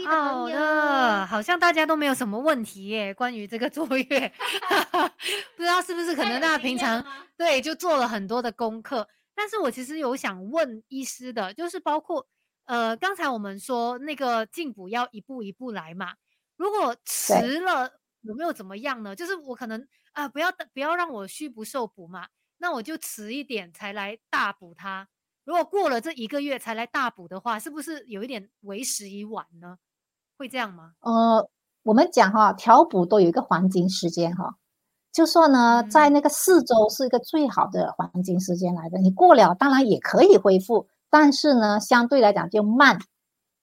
[0.06, 3.14] 好的，好像大家都没有什么问题耶。
[3.14, 4.32] 关于这个坐月，
[5.56, 7.04] 不知道是不是可能大家平常
[7.36, 9.08] 对就做了很多的功课。
[9.34, 12.26] 但是我其实有想问医师的，就是包括
[12.64, 16.14] 呃，刚才我们说那个进补要一步一步来嘛。
[16.56, 19.16] 如果迟了，有没有怎么样呢？
[19.16, 25.08] 就是我可能啊，不要不要让我虚不受补嘛，那我就迟一点才来大补它。
[25.44, 29.78] 如果过了这一个月才来大补的话，是不是有一点为时已晚呢？
[30.38, 30.92] 会这样吗？
[31.00, 31.48] 呃，
[31.82, 34.54] 我们讲哈，调补都有一个黄金时间哈，
[35.12, 38.98] 就说呢，在那个四周是一个最好的黄金时间来的。
[38.98, 42.98] 你过了当然也可以恢复，但是呢，相对来讲就慢，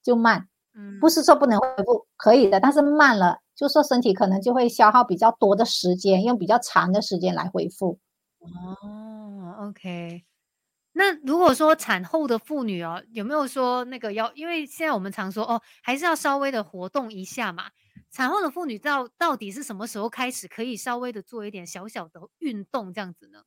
[0.03, 0.47] 就慢。
[0.75, 7.99] 嗯，不是说不能恢复，可以的，但是慢了，就说身体可能就会消耗比较多的时间，用比较长的时间来恢复。
[8.39, 10.23] 哦，OK。
[10.99, 14.29] 那如果说产后的妇女哦，有没有说那个要？
[14.33, 17.63] 因为现在我们常说哦，还是要稍微的活动一下嘛。
[18.12, 23.39] 产后的妇女到到底是什么时候开始可以稍微的做一点小小的运动这样子呢？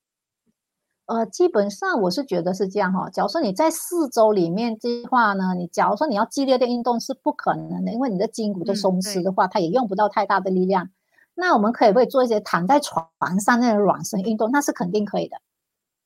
[1.04, 3.10] 呃，基本上我是觉得是这样哈。
[3.10, 10.88] 假如说你在四周里面计划呢，你假如说你要激烈的运动是不可能的，因为你的筋骨都松弛的话，它也用不到太大的力量。
[11.34, 13.06] 那我们可以不可以做一些躺在床
[13.40, 14.50] 上那种软身运动？
[14.50, 15.36] 那是肯定可以的。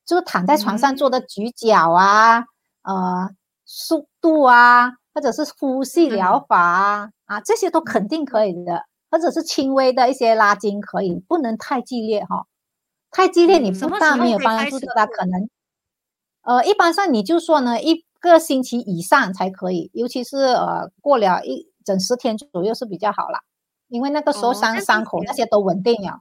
[0.07, 2.45] 就是躺在床上做的举脚啊，
[2.83, 3.29] 呃，
[3.65, 12.47] 速度啊，或者是呼吸疗法啊，啊，这些都肯定可以的，或者是轻微的一些拉筋可以，不能太激烈哈，
[13.11, 15.49] 太激烈你不但没有帮助到他可能，
[16.43, 23.41] 呃，一般上你就说呢，一个星期以上才可以，尤其是呃过了一整十天左右是比较好了，
[23.89, 26.21] 因为那个时候伤伤口那些都稳定了。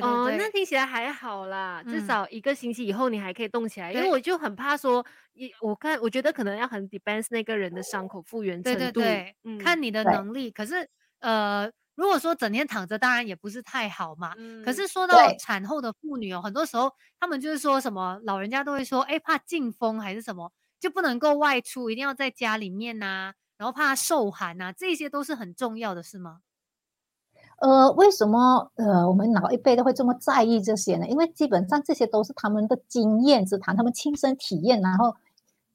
[0.00, 3.92] 哦，那听起来还好啦，至少一个星期以后你还可以动起来。
[3.92, 10.50] 因为我就很怕说，一我看我觉得可能要很 depends 那个人的伤口复原程度，对对对，看你的能力。
[10.50, 10.88] 可是
[11.20, 14.34] 呃，如果说整天躺着，当然也不是太好嘛。
[14.62, 26.40] 可是说到产后的妇女哦，很多时候他们就是说什么，老人家都会说，哎，怕进风还是什么，就不能够外出，一定要在家里面呐，然后怕受寒呐，这些都是很重要的，是吗？
[27.62, 31.06] 呃，为什么呃我们老一辈都会这么在意这些呢？
[31.06, 35.14] 因为基本上这些都是他们的经验之谈，他们亲身体验，然后。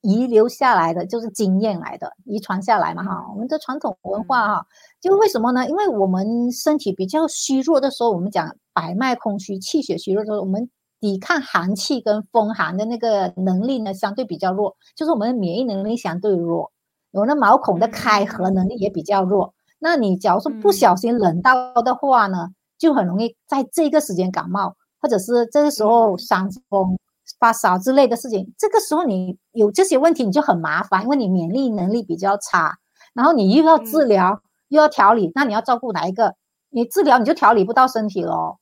[0.01, 3.25] 遗留下来的就是经验来的，遗传下来嘛哈。
[3.31, 4.67] 我们的传统文化哈，
[5.01, 5.67] 就为什么呢？
[5.67, 10.69] 因为我们身体比较虚弱的时候，我们讲百脉空虚、气血虚弱的时候，我们
[11.01, 16.71] 抵抗寒气跟风寒的那个能力呢，相对比较弱，就是我们的免疫能力相对弱，
[17.11, 19.55] 我们的毛孔的开合能力也比较弱。
[19.79, 26.97] 那你假如说不小心冷到的话呢，就很容易在这个时间感冒，或者是这个时候伤风。
[27.39, 32.73] 发烧之类的事情，这个时候你有这些问题，你就很麻烦，因为你免疫能力比较差，
[33.13, 36.33] 然后你又要治疗又要调理，那你要照顾哪一个？
[36.69, 38.57] 你治疗你就调理不到身体了。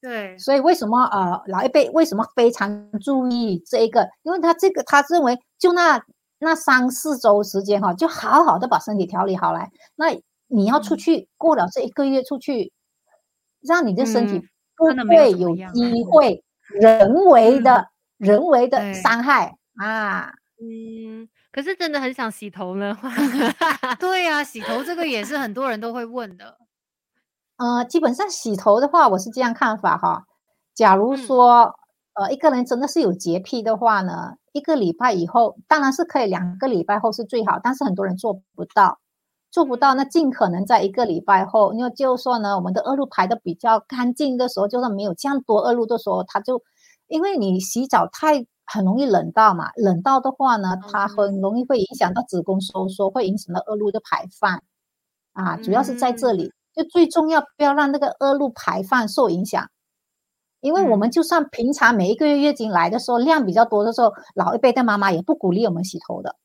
[0.00, 4.08] 对，所以为什么呃老一辈为什么非常注意这一个？
[4.22, 6.00] 因为他这个他认为就那
[6.38, 9.68] 那三四周时间哈，就好好的把身体调理好来。
[9.96, 10.12] 那
[10.50, 12.72] 你要出去过了这一个月出去，
[13.60, 14.42] 让你的身体
[14.76, 16.44] 不会有机会。
[16.72, 20.32] 人为的人为的伤害啊，
[20.62, 22.96] 嗯，可是真的很想洗头呢。
[23.98, 26.58] 对呀，洗头这个也是很多人都会问的。
[27.56, 30.26] 呃，基本上洗头的话，我是这样看法哈。
[30.74, 31.74] 假如说
[32.14, 39.00] 呃一个人真的是有洁癖的话呢，一个礼拜以后当然是可以，两个礼拜后是最好，但是很多人做不到。
[39.50, 46.62] 做不到，那尽可能在一个礼拜后，因为就算呢，我们的恶露排的比较干净的时候，就算没有这样多恶露的时候，它就
[47.08, 54.62] 因为你洗澡太很容易冷到嘛，冷到的话呢，它很容易会影响到子宫收缩，会影响到恶露的排放。
[55.32, 59.68] 啊，主要是在这里，就最重要不要让那个恶露排放受影响，
[60.60, 66.36] 因为我们就算平常每一个月月经来的时候量比较多的时候，老一辈的妈妈也不鼓励我们洗头的，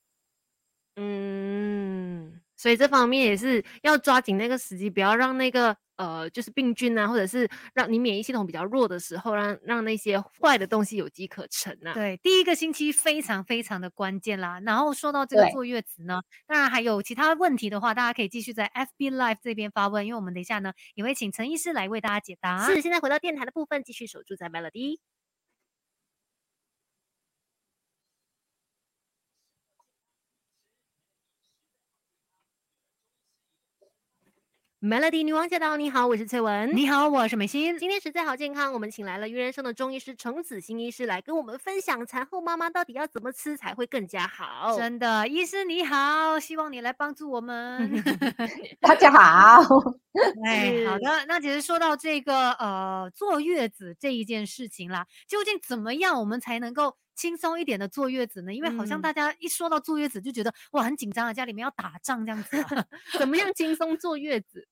[0.98, 2.35] 嗯。
[2.66, 11.94] 所以这方面也是要抓紧那个时机，不要让那个呃，就是病菌啊，或者是让你免疫系统比较弱的时候，让让那些坏的东西有机可乘啊。
[11.94, 14.60] 对，第一个星期非常非常的关键啦。
[14.66, 22.66] 然后说到这个坐月子呢，当然还有其他问题的话，大家可以继续在 FB Live 这边发问，因为我们等一下呢也会请陈医师来为大家解答。
[22.66, 24.98] 是，现在回到电台的部分，继续守住在 Melody。
[34.86, 35.76] Melody 女王驾到！
[35.78, 36.70] 你好，我是翠文。
[36.76, 37.76] 你好，我是美心。
[37.80, 44.78] 今天实在好健康，我们请来了育人生的中医师程子欣医师来跟我们分享产后妈妈到底要怎么吃才会更加好。
[44.78, 47.92] 真的，医师你好，希望你来帮助我们。
[48.80, 49.64] 大家好。
[50.46, 51.26] 哎，好的。
[51.28, 58.54] 那其实说到这个呃坐月子这一件事情啦，究竟怎么样我们才能够轻松一点的坐月子呢？
[58.54, 62.64] 因为好像大家一说到坐月子就觉得哇很紧张啊，家里面要打仗这样子。
[63.18, 64.68] 怎么样轻松坐月子？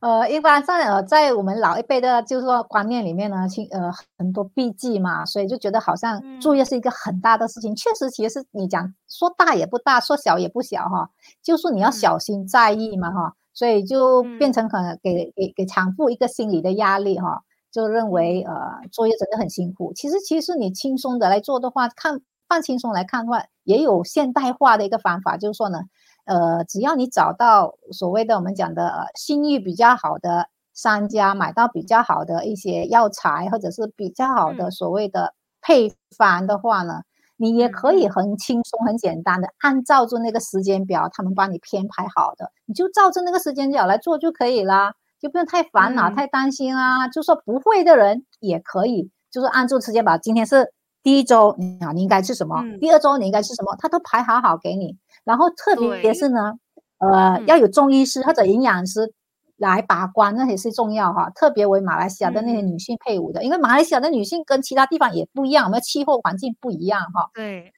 [0.00, 7.74] 呃，一般上呃，在我们老一辈的，就是说观念里面呢，亲呃很多避忌嘛，所以就觉得好像作业是一个很大的事情。
[7.74, 11.08] 确实，其实你讲说大也不大，说小也不小哈，
[11.42, 18.54] 就是你要小心在意嘛哈，所以就变成可能给给给产妇一个心理的压力哈，就认为呃
[18.92, 19.94] 作业真的很辛苦。
[19.94, 25.80] 其实其实你轻松的来做的话，看放轻松来看的话，也有现代化的一个方法，就是说呢。
[26.26, 37.02] 呃，只要你找到所谓的我们讲的信誉比较好的商家，买到比较好的一些药材，或者是比较好的所谓的配方的话呢，
[37.36, 47.08] 你也可以很轻松、很简单的按照着那个时间表，他们帮你编排好的，你就照着那个时间表来做就可以啦，就不用太烦恼、太担心啊。
[47.08, 52.60] 就说不会的人也可以，就是按住时间表，今天是第一周，啊你应该吃什么？
[52.80, 53.76] 第二周你应该吃什么？
[53.78, 54.96] 他都排好好给你。
[55.26, 56.52] 然后特别是呢，
[56.98, 59.12] 呃，要有中医师或者营养师
[59.56, 61.28] 来把关，那也是重要哈。
[61.30, 67.28] 特别为马来西亚的那些女性配伍的，因为马来西亚的女性跟其他地方也不一样，我们气候环境不一样哈。
[67.34, 67.72] 对，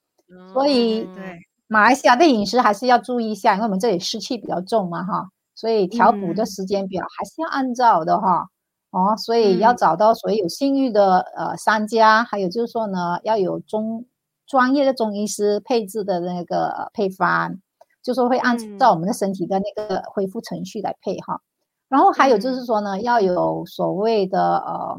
[0.53, 8.47] 所以对马来西亚的饮食还是要注意一下，因为我们这里湿气比较重嘛哈，所以调补的时间表还是要按照的哈。
[8.91, 14.05] 哦，所以要找到所有信誉的呃商家，还有就是说呢，要有中。
[14.49, 17.61] 专业的中医师配置的那个配方，
[18.03, 21.41] 就说会按照我们的身体的那个恢复程序来配哈。
[21.89, 24.99] 然后还有就是说呢，要有所谓的呃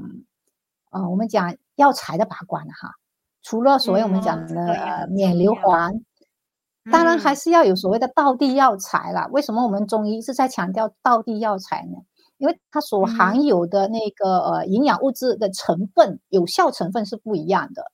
[0.91, 2.91] 呃，我们讲药材的把关哈。
[3.41, 6.01] 除了所谓我们讲的免硫磺，
[6.91, 9.27] 当然还是要有所谓的道地药材啦。
[9.31, 11.97] 为什么我们中医是在强调道地药材呢？
[12.37, 17.91] 因为它所含有的那个呃营养物质的成分、有效成分是不一样的。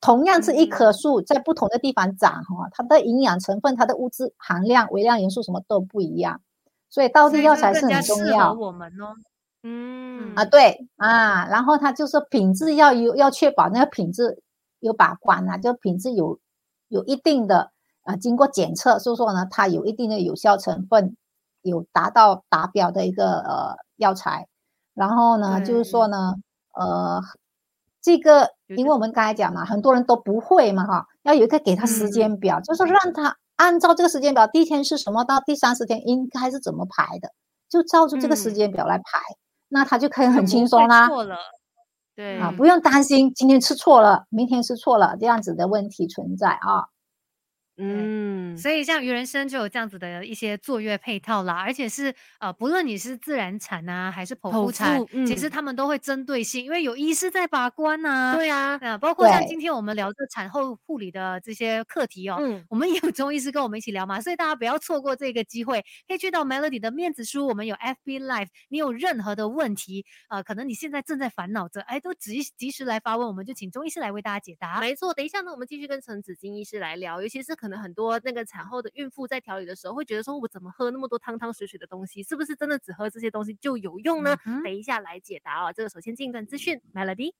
[0.00, 6.40] 同样是一棵树，在不同的地方长哈，它的营养成分、它的物质含量、微量元素什么都不一样。
[6.88, 8.52] 所以道地药材是很重要。
[8.52, 9.14] 我们哦，
[9.62, 14.42] 嗯啊对啊，然后它就是品质要有要确保那个品质
[14.80, 16.38] 有把关啊，就品质有
[16.88, 21.16] 有一定的啊，经过检测，所以说呢，它有一定的有效成分，
[21.62, 23.76] 有达到达标的一个呃。
[23.98, 24.46] 药材，
[24.92, 26.34] 然后呢，就是说呢，
[26.74, 27.18] 呃，
[28.06, 37.32] 这个，因为我们刚才讲嘛，很多人都不会嘛，哈，要有一个给他时间表，就是让他按照这个时间表，第一天是什么，到第三十天应该是怎么排的，
[37.68, 39.18] 就照着这个时间表来排，
[39.68, 41.34] 那他就可以很轻松啦，错了，
[42.14, 46.86] 对啊，不用担心今天吃错了，明天吃错了这样子的问题存在啊。
[47.78, 58.34] 嗯，所以像鱼人参就有这样子的一些坐月配套啦，而且是呃，不论你是自然产啊，还是剖腹产，其实他们都会针对性，因为有医师在把关呐。
[58.34, 74.80] 对啊，啊，包括像今天我们聊这产后护理的这些课题哦，嗯，我们也有中医师跟我们一起聊嘛，所以大家不要错过这个机会，可以去到 Melody 的面子书，我们有 FB Live，你有任何的问题，呃，可能你现在正在烦恼着，哎，都及及时来发问，我们就请中医师来为大家解答。
[74.80, 78.46] 没错，等一下呢，我们继续跟陈子金医师来聊，尤其是可能很多那个。
[78.46, 82.22] 产后的孕妇在调理的时候，会觉得说：“我怎么喝那么多汤汤水水的东西？
[82.22, 85.72] 是不是真的只喝这些东西就有用呢？”等一下来解答哦。
[85.72, 87.32] 这个首先进一段资讯，Melody。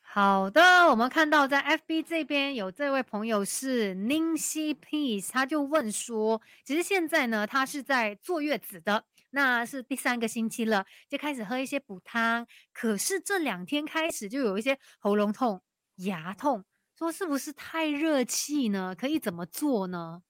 [0.00, 12.46] 好的，我们看到在 FB 这边有这位朋友是 Nancy Peace，他就问说：“其实现在呢，他是在坐月子的。”那是第三个星期了，就开始喝一些补汤。
[12.72, 15.60] 可是这两天开始就有一些喉咙痛、
[15.96, 16.64] 牙痛，
[16.96, 18.94] 说是不是太热气呢？
[18.96, 20.22] 可以怎么做呢？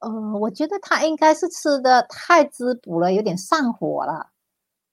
[0.00, 4.30] 呃，我觉得他应该是吃的太滋补了，有点上火了。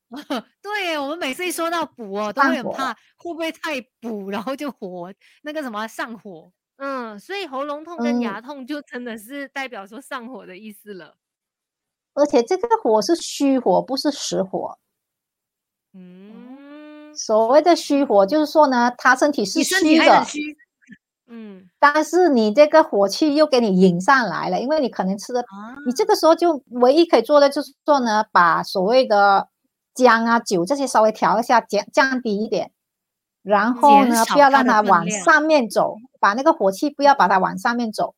[0.61, 6.53] 对，我们每次一说到补哦，都会很怕会不会太补，然后就火那个什么上火。
[6.77, 11.17] 嗯，所以喉咙痛跟牙痛就真的是代表说上火的意思了。
[12.17, 14.75] 而且这个火是虚火，不是实火。
[15.93, 20.25] 嗯，所谓的虚火，就是说呢，他身体是虚的，
[21.27, 25.45] 嗯，但是你这个火气又给你引上来了，因为你可能吃的，
[25.85, 29.47] 你这个时候就唯一可以做的就是说呢，把所谓的
[29.93, 32.71] 姜啊、酒这些稍微调一下，降降低一点，
[33.43, 38.15] 然后呢，不要让它往上面走，把那个火气不要把它往上面走，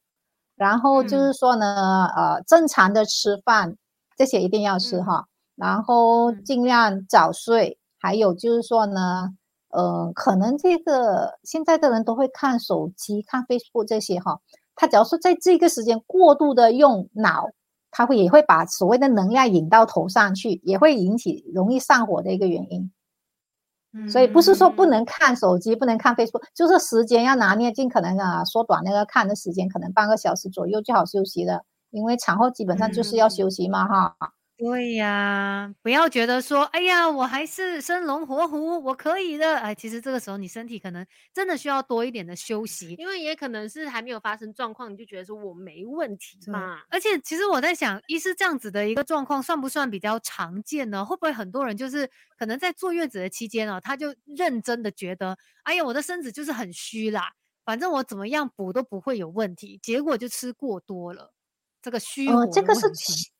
[0.55, 3.75] 然后就是说呢，呃，正常的吃饭。
[4.19, 7.79] 这些一定要吃哈，然后尽量早睡。
[7.97, 9.29] 还有就是说呢，
[9.69, 14.41] 呃，可能这个现在的人都会看手机、看 Facebook 这些哈。
[14.75, 17.47] 他只要是在这个时间过度的用脑，
[17.91, 22.91] 他会也会把所谓的能量引到头上去，也会引起容易上火的一个原因。
[24.09, 31.63] 所以不是说不能看手机、不能看 Facebook，就是时间要拿捏，尽可能啊缩短那个看的时间，可能半个小时左右就好休息了。
[31.91, 34.15] 因为产后基本上就是要休息嘛，哈。
[34.57, 39.57] 对呀，不要觉得说，哎呀，我还是生龙活虎，我可以的。
[39.57, 46.81] 哎，其实这个时候你身体可能真的需要多一点的休息，因为也可能是还没有发生状况，你就觉得说我没问题嘛。
[46.89, 51.05] 而且其实我在想，一是这样子的一个状况，算不算比较常见呢？
[51.05, 57.31] 会不会很多人就是可能在坐月子的期间哦，他就认真的觉得，哎呀，我的身子就是很虚啦，
[57.63, 61.31] 反正我怎么样补都不会有问题，结果就吃过多了。
[61.81, 63.31] 这个虚火，这个是其，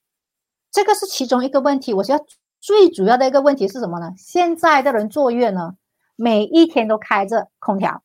[0.71, 1.93] 这个是其中一个问题。
[1.93, 2.25] 我觉得
[2.60, 4.12] 最主要的一个问题是什么呢？
[4.17, 5.73] 现在的人坐月呢，
[6.15, 8.04] 每一天都开着空调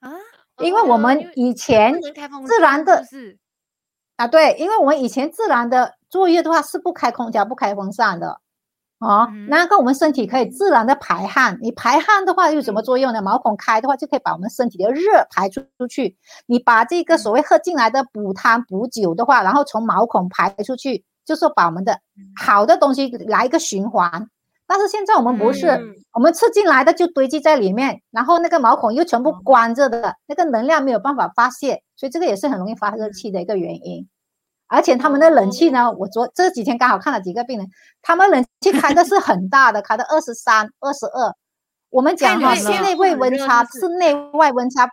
[0.00, 0.12] 啊，
[0.58, 2.00] 因为我们以前
[2.46, 3.04] 自然的，
[4.16, 8.40] 啊，对，因为我们以前自然的坐月的话是不开空调、不开风扇的。
[8.98, 11.58] 哦，那个我们身体可以自然的排汗。
[11.60, 13.20] 你排汗的话有什么作用呢？
[13.20, 16.16] 毛孔开的话就可以把我们身体的热排出出去。
[16.46, 22.00] 你把这个所谓喝进来的补汤补酒的话，然后从毛孔排出去，就是把我们的
[22.40, 24.28] 好的东西来一个循环。
[24.66, 25.68] 但是现在我们不是，
[26.14, 34.08] 我们吃进来的就堆积在里面，然后那个毛孔又全部关着的，那个能量没有办法发泄，所以这个也是很容易发热气的一个原因。
[34.68, 37.68] 而且他们的冷气呢，我昨这几天刚好看了几个病人，
[38.02, 41.34] 他们冷气开的是很大的，开的二十三、二十二。
[41.90, 44.88] 我们讲哈，室内外温差，室内外温差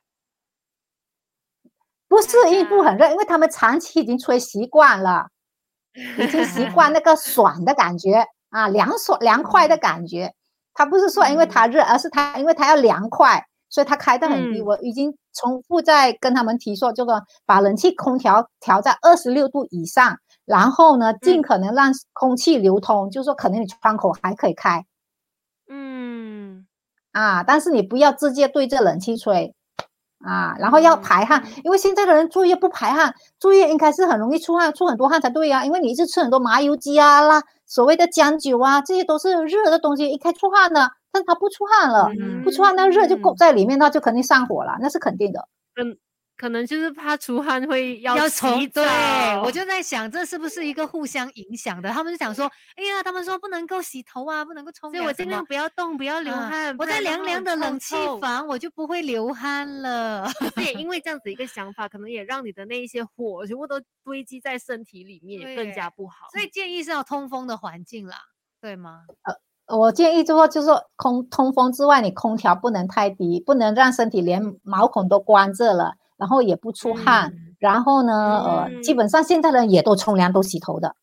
[2.07, 5.27] 不是因不很热，因为他们长期已经吹习惯了，
[6.19, 10.33] 已经习惯那个爽的感觉啊，凉爽凉快的感觉。
[10.75, 13.43] 他不是说因为他热，而是他因为他要凉快，
[13.73, 14.61] 所以它开得很低。
[14.61, 20.15] 我已经重复在跟他们提说，这个把冷气空调调在二十六度以上，
[20.45, 24.85] 然后呢，尽可能让空气流通，就是说可能你窗口还可以开，
[25.67, 26.67] 嗯，
[27.13, 29.55] 啊，但是你不要直接对着冷气吹。
[30.25, 35.65] 啊，然后要排汗，因为现在的人作业不排汗，作业应该是很容易出汗，出很多汗才对呀。
[35.65, 42.11] 因为你一直吃很多麻油鸡啊、啦，所谓的姜酒啊，这些都是热的东西，一开出汗的，但它不出汗了，
[42.43, 45.47] 不出汗，那热就够在里面，那就肯定上火了，那是肯定的。
[45.75, 45.97] 嗯。
[46.35, 48.83] 可能就是怕出汗会要洗对，
[49.45, 51.87] 我就在想，这是不是一个互相影响的？
[51.91, 56.75] 他们就想说，哎呀，他们说不能够洗头啊，不能够冲凉，所以我尽量不要动，不要流汗。
[56.79, 60.27] 我在凉凉的冷气房，我就不会流汗了。
[60.55, 66.27] 对，因 为这样子一个想法，可能也让你的那一些火全部都堆积在身体里面，也更加不好。
[66.33, 68.17] 所以建议是要通风的环境啦，
[68.59, 69.03] 对吗？
[69.21, 69.35] 呃，
[69.67, 75.93] 我建议就说，就是说空通风之外，你空调不能太低，不能让身体连毛孔都关着了。
[76.15, 78.13] 然后也不出汗，然后呢，
[78.45, 80.95] 呃，基本上现在人也都冲凉、都洗头的。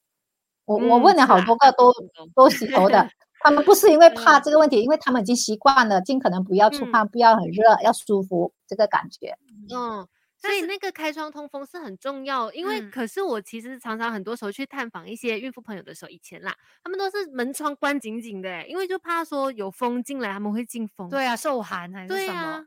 [0.65, 1.93] 我我问了好多个，都
[2.35, 3.07] 都洗头的。
[3.43, 9.37] 他们不是因为怕这个问题，因为他们已经习惯了，尽可能不要出汗，不要很热，要舒服这个感觉。
[9.75, 10.07] 嗯，
[10.41, 12.51] 所以那个开窗通风是很重要。
[12.53, 21.09] 因为可是我其实常常很多时候去探访一些孕妇朋友的时候，以前啦，他们都是门窗关紧紧的，因为就怕说有风进来，他们会进风。
[21.09, 22.67] 对啊，受寒还是什么？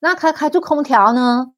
[0.00, 1.52] 那开开住空调呢，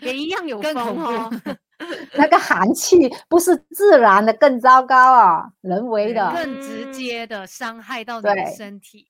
[0.00, 1.30] 也一样有风哦。
[2.14, 2.96] 那个寒气
[3.28, 9.08] 不是自然的，更糟糕啊，人为的，更直接的伤害到你的身体。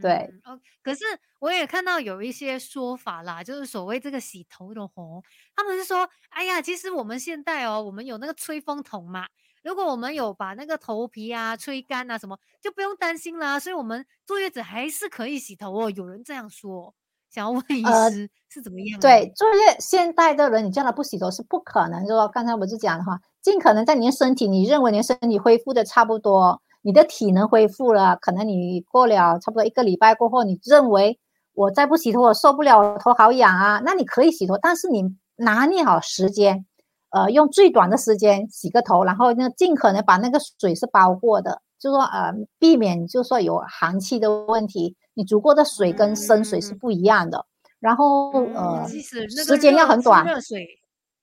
[0.00, 1.04] 对，哦，可是
[1.38, 5.22] 我也看到有一些说法啦，就是所谓这个洗头的红，
[5.54, 9.26] 他们是说，哎呀，其实我们现在哦，我们有那个吹风筒嘛。
[9.62, 13.60] 如果我们有把那个头皮啊吹干啊什么，就不用担心啦。
[13.60, 15.90] 所以，我们坐月子还是可以洗头哦。
[15.90, 16.94] 有人这样说，
[17.28, 18.98] 想要问医师是怎么样？
[19.00, 22.02] 对，坐月现代的人，你叫他不洗头是不可能。
[22.06, 31.18] 就说刚才我就讲的话，尽可能在你的身体，你认为你的身体恢复的差不多，你的体能恢复了，可能你过了差不多一个礼拜过后，你认为
[31.54, 35.04] 我再不洗头我受不了，头好痒啊，那你可以洗头，但是你
[35.36, 36.64] 拿捏好时间。
[37.12, 44.96] 呃，用最短的时间洗个头，然后呢，尽可能把那个水是包过的，就说呃，避免就说有寒气的问题。
[45.14, 47.44] 你煮过的水跟生水是不一样的。
[47.80, 50.24] 然后呃，时间要很短。
[50.24, 50.64] 热水，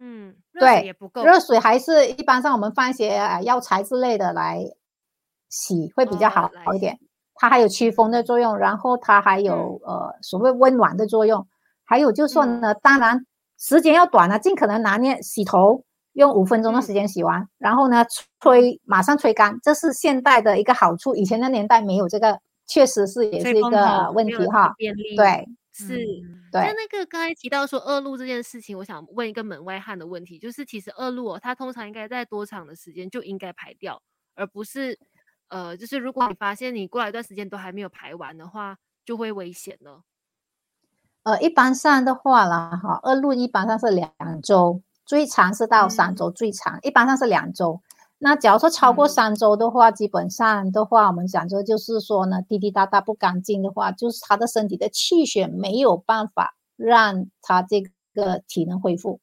[0.01, 1.23] 嗯，对，也不够。
[1.23, 4.61] 热水还是一般上我们放一些呃药材之类的来
[5.49, 6.97] 洗会比较好好一点。
[7.35, 11.47] 它还有驱风的作用，然后它还有呃所谓温暖的作用。
[11.83, 13.25] 还有就说呢，当然。
[13.59, 15.83] 时间要短了，尽可能拿捏洗头，
[16.13, 18.05] 用五分钟的时间洗完，然后呢
[18.39, 21.15] 吹，马上吹干，这是现代的一个好处。
[21.15, 24.71] 以前的年代没有这个，确实是也是一个问题哈。
[24.77, 25.43] 便利对，
[25.73, 25.95] 是。
[26.51, 26.61] 对。
[26.61, 33.99] 那那个刚才提到说恶露这件事情，我想问一个门外汉的问题，就是其实恶露哦，它通常应该在多长的时间就应该排掉，
[34.35, 34.99] 而不是
[35.49, 40.03] 呃，就是如果你发现你过来一段时间都还没有排完的话，就会危险了。
[41.23, 47.81] 呃，一般上的话啦，哈，二路一般上是两周，最长是到三周，最长一般上是两周。
[48.19, 57.83] 那假如说超过三周的话，基本上的话，我们讲说就是说呢，滴滴答答不干净的话，就是他的身体的气血没有办法让他这
[58.13, 59.19] 个体能恢复。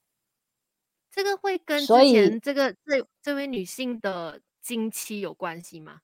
[1.10, 6.00] 这个会跟之前这个这这位女性的经期有关系吗？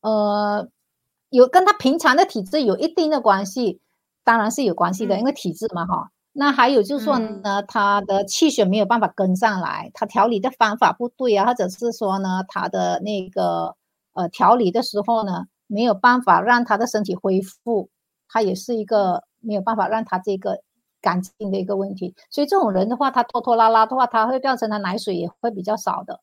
[0.00, 0.68] 呃，
[1.30, 3.80] 有跟他平常的体质有一定的关系。
[4.22, 6.10] 当然是有关系的，因为体质嘛，哈。
[6.32, 13.74] 那还有就是说呢，他的气血没有办法跟上来，他调理的方法不对啊，或者是说呢，他的那个
[14.12, 17.88] 呃调理的时候呢，没有办法让他的身体恢复，
[18.28, 20.60] 他也是一个没有办法让他这个
[21.00, 22.14] 干净的一个问题。
[22.30, 26.20] 所以这种人的话，他拖拖拉拉的话，他会造成他奶水也会比较少的。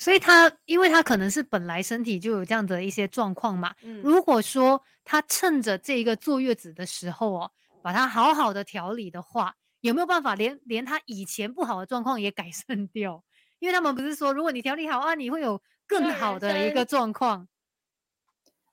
[0.00, 3.74] 所以他，因为他可能是本来身体就有这样的一些状况嘛。
[3.82, 7.50] 嗯，如果说他趁着这一个坐月子的时候哦，
[7.82, 13.22] 把它好好的调理的话，有没有办法连连他以前不好的状况也改 善掉？
[13.58, 17.46] 因为他们不是说，如果你调理好啊，你会有更好的一个状况。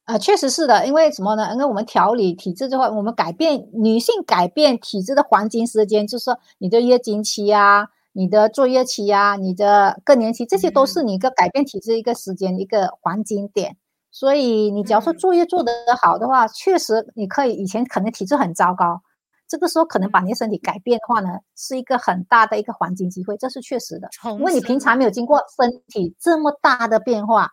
[0.06, 0.88] 啊，确实是的。
[0.88, 1.52] 因为什么呢？
[1.52, 7.90] 因为我们调理体质的话，我们改变女性改变体质的黄金时间，就是说你的月经期啊。
[8.18, 13.78] 你的坐月期呀，你的更年期，这些都是你一个改变体质一个时间一个黄金点。
[14.10, 19.00] 所以你只要说作业做得好的话，确实你可以以前可能体质很糟糕，
[19.48, 24.10] 这个时候可能把你的身体改变的话呢，是一个很大的一个黄金机会，这是确实的。
[24.32, 27.52] 因为你平常没有经过身体这么大的变化，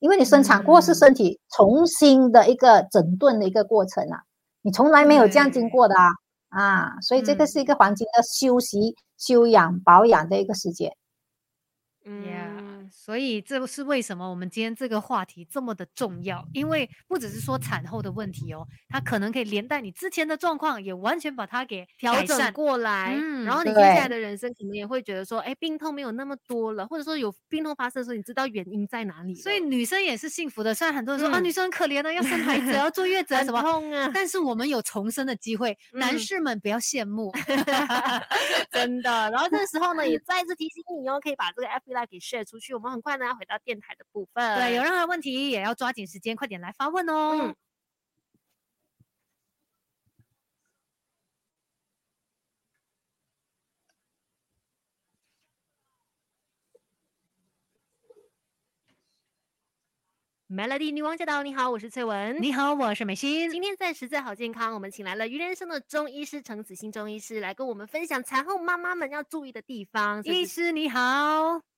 [0.00, 4.18] 因为你生产过是身体重新的一个整顿的一个过程啊，
[4.62, 6.10] 你从来没有这样经过的啊
[6.50, 10.94] 啊，所以这个是一个黄金的休息、休养、保养的一个时间。
[12.04, 12.49] 嗯，
[12.90, 23.14] 所以这是为什么我们今天这个话题这么的重要，因为不只是说产后的问题哦，它可能可以连带你之前的状况，也完全把它给调整过来。
[23.16, 29.34] 嗯，然后你接下来的人生可能也会觉得说，哎，病痛没有那么多了，或者说有病痛发生的时候，你知道原因在哪里。
[29.34, 30.74] 所以女生也是幸福的。
[30.74, 37.32] 虽然很多人说啊，女生很可怜的，要生孩子，要坐月子，什么痛啊，但是我们有重生的机会，男士们不要羡慕，
[38.72, 39.10] 真的。
[39.30, 42.74] 然后这个时候呢，也 再次提醒你哦，可以把这个 F B 来给 share 出去。
[42.80, 44.56] 我们很快呢要回到电台的部分。
[44.58, 47.54] 对，有任何问题也要抓紧时间，快点来发问哦。
[60.48, 61.42] Melody 女王驾到！
[61.42, 62.42] 你好，我是翠文。
[62.42, 63.50] 你好，我是美心。
[63.50, 70.24] 今天在实在好健康，我们请来了于人生的中医师陈子欣中医师来跟我们分享产后妈妈们要注意的地方。
[70.24, 71.69] 医师你好。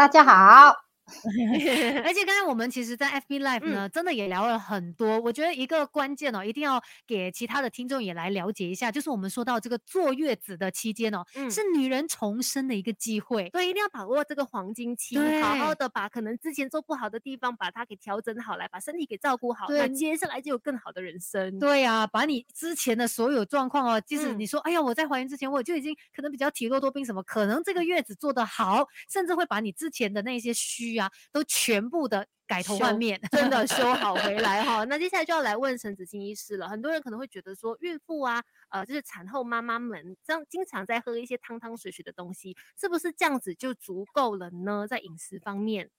[0.00, 0.89] 大家好，
[2.04, 5.18] 而且刚才我们其实，在 FB Live 呢，真的也聊了很多。
[5.20, 21.58] 我觉得一个关键哦，一定要给其他的听众也来了解一下，就是我们说到这个坐月子的期间哦，是女人重生的一个机会，所以一定要把握这个黄金期，好好的把可能之前做不好的地方，把它给调整好来，把身体给照顾好，那接下来就有更好的人生。
[21.58, 34.84] 对呀，把你之前的所有状况哦，即使你说，哎呀，我在怀孕之前我就已经可能比较体弱多病什么，可能这个月子做得好，甚至会把你之前的那些虚啊，都全部的改头换面，真的 修好回来哈。
[34.84, 36.68] 那接下来就要来问陈子清医师了。
[36.68, 44.86] 很多人可能会觉得说，孕妇啊，呃，就是产后妈妈们这样经常在喝一些汤汤水水的东西，是不是这样子就足够了呢？
[44.86, 45.90] 在饮食方面？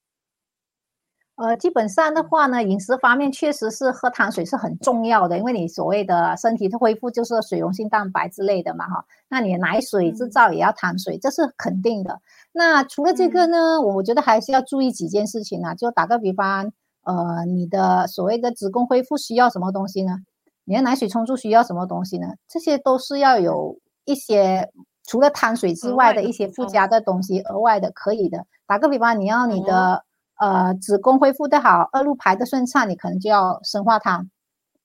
[1.41, 9.03] 呃，基本上的话呢，饮食方面确实是喝糖水是很重要的，因为你所谓的身体的恢复就是水溶性蛋白之类的嘛，哈。
[9.27, 12.21] 那你奶水制造也要糖水，这是肯定的。
[12.51, 15.73] 那除了这个呢，我觉得还是要注意几件事情啊。
[15.73, 16.71] 就打个比方，
[17.05, 20.19] 呃，你的所谓的子宫恢复需要什么东西呢？
[20.65, 22.27] 你的奶水充足需要什么东西呢？
[22.47, 23.75] 这些都是要有
[24.05, 24.69] 一些
[25.07, 28.45] 除了汤水之外的一些附加的东西，额外的可以的。
[28.67, 30.03] 打个比方，你要你的。
[30.41, 34.27] 呃，子宫恢复的好，二路排的顺畅，你可能就要生化汤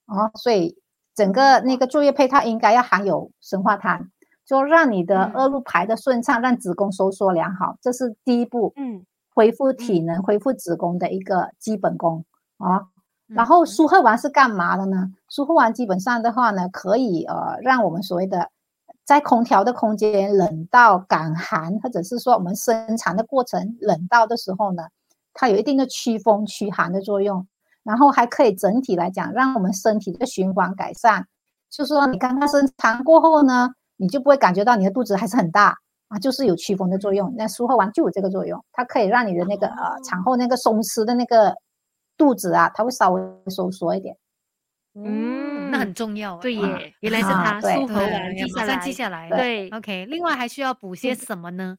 [0.05, 0.31] 哦。
[0.35, 0.77] 所以
[1.15, 4.07] 整个那个作业配套应该要含有生化汤，
[4.45, 8.75] 就让你的二路排的顺畅，让子宫收缩良好，这是第一步。
[8.77, 9.03] 嗯，
[9.35, 12.23] 恢复体能、恢复子宫的一个基本功
[12.59, 12.83] 啊。
[13.27, 15.11] 然后舒赫丸是干嘛的呢？
[15.31, 18.51] 舒赫丸基本上的话呢，可以呃，让我们所谓的
[19.07, 24.83] 在空调的空间冷到感寒，或者是说我们生产的过程冷到的时候呢。
[25.39, 27.47] 它有一定的驱风驱寒的作用，
[27.85, 31.27] 然后还可以整体来讲，让我们身体的循环改善。
[31.69, 35.77] 就是说，你刚刚生产过后呢，你就不会感觉到你的肚子还是很大
[36.09, 37.35] 啊，就是有驱风的作用。
[37.37, 41.55] 那舒后丸就有这个作用，它可以让你的那个呃产后那个松弛的那个
[42.17, 44.17] 肚子啊，它会稍微收缩一点。
[44.95, 46.39] 嗯，那很重要。
[46.39, 49.29] 对耶，原来是它舒荷丸，记下来，记下来。
[49.29, 50.07] 对，OK。
[50.07, 51.77] 另外还需要补些什么呢？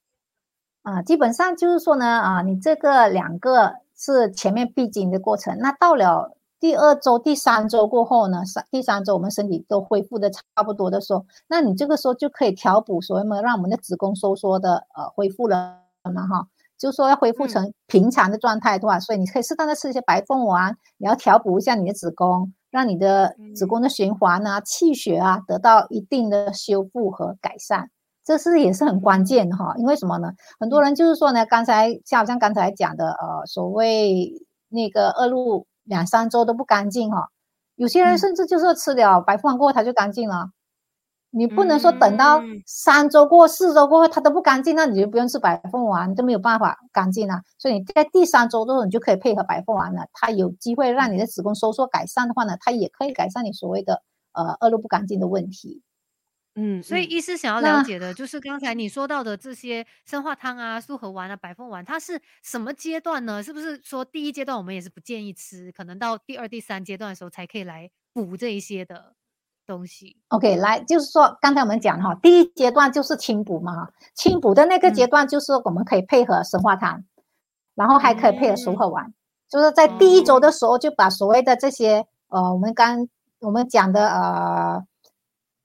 [0.88, 5.57] 啊，基本上就是说呢，啊，你这个两个是前面必经的过程。
[5.59, 27.89] 那到了第二周、第三周过后呢，三第三周我们身体都恢复的差不多的时候，那你这个时候就可以调补所谓嘛，让我们的子宫收缩的呃恢复了嘛哈，就是说要恢复成平常的状态的话，所以你可以适当的吃一些白凤丸，你要调补一下你的子宫，让你的子宫的循环啊、气血啊得到一定的修复和改善。
[28.28, 30.34] 这是也是很关键的哈，因为什么呢？
[30.59, 34.34] 很多人就是说呢，刚才像像刚才讲的，呃，所谓
[34.67, 37.30] 那个恶露两三周都不干净哈，
[37.75, 40.49] 有些人甚至就是吃了白凤丸过后他就干净了，
[41.30, 47.39] 你不能说等到三周过四周过后他都不干净，那你就不用吃白凤丸，都没有办法干净了。
[47.57, 54.01] 所以你在第三周的时候你就可以配合白凤丸了，它有机会让你的子宫收缩改善的话呢，它也可以改善你所谓的
[54.34, 55.82] 呃恶露不干净的问题。
[56.60, 63.43] 嗯，所以医师想要了解的就是刚才你说到的这些生化汤啊、素合丸啊、白凤丸，它是什么阶段呢？
[63.43, 69.14] 是不是说第一阶段我们也是不建议吃，可能到第二、第三阶段的时候才可以来补这一些的
[69.68, 77.03] 东西？OK，来就是说刚才我们讲哈，第一阶段就是清补嘛，清补的那个阶段就是我们可以配合生化汤，
[77.76, 79.14] 然后还可以配合熟合丸，
[79.47, 83.08] 就是在第一周的时候就把所谓的这些呃，我们刚
[83.41, 84.84] 我们讲的呃。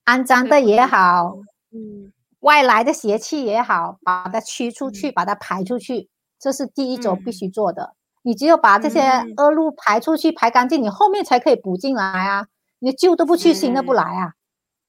[0.07, 1.37] 肮脏的也好，
[1.73, 7.95] 嗯，外来的邪气也好，把它驱出去，把它排出去，这是第一周必须做的。
[8.25, 9.01] 你只有把这些
[9.37, 12.47] 恶露排出去、排干净，你后面才可以补进来啊。
[12.79, 14.33] 你旧都不去，新的不来啊。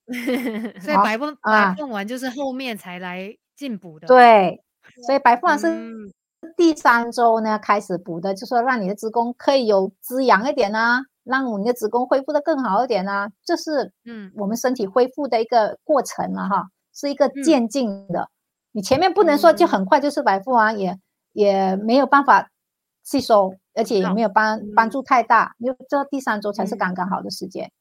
[0.82, 4.07] 所以白凤白凤丸就是后面才来进补的。
[4.07, 4.61] 对，
[5.05, 6.11] 所以白凤丸是
[6.57, 13.30] 第三周呢开始补的，就说让你的子宫可以有滋养一点啊，让你的子宫恢复的更好一点啊。
[13.43, 18.30] 这是嗯我们身体恢复的一个过程了哈，是一个渐进的。
[18.71, 20.99] 你前面不能说就很快就是白凤丸，也
[21.34, 22.49] 也没有办法
[23.03, 27.71] 吸收，而且也没有帮帮助太大，因为这第三周才是刚刚好的时间。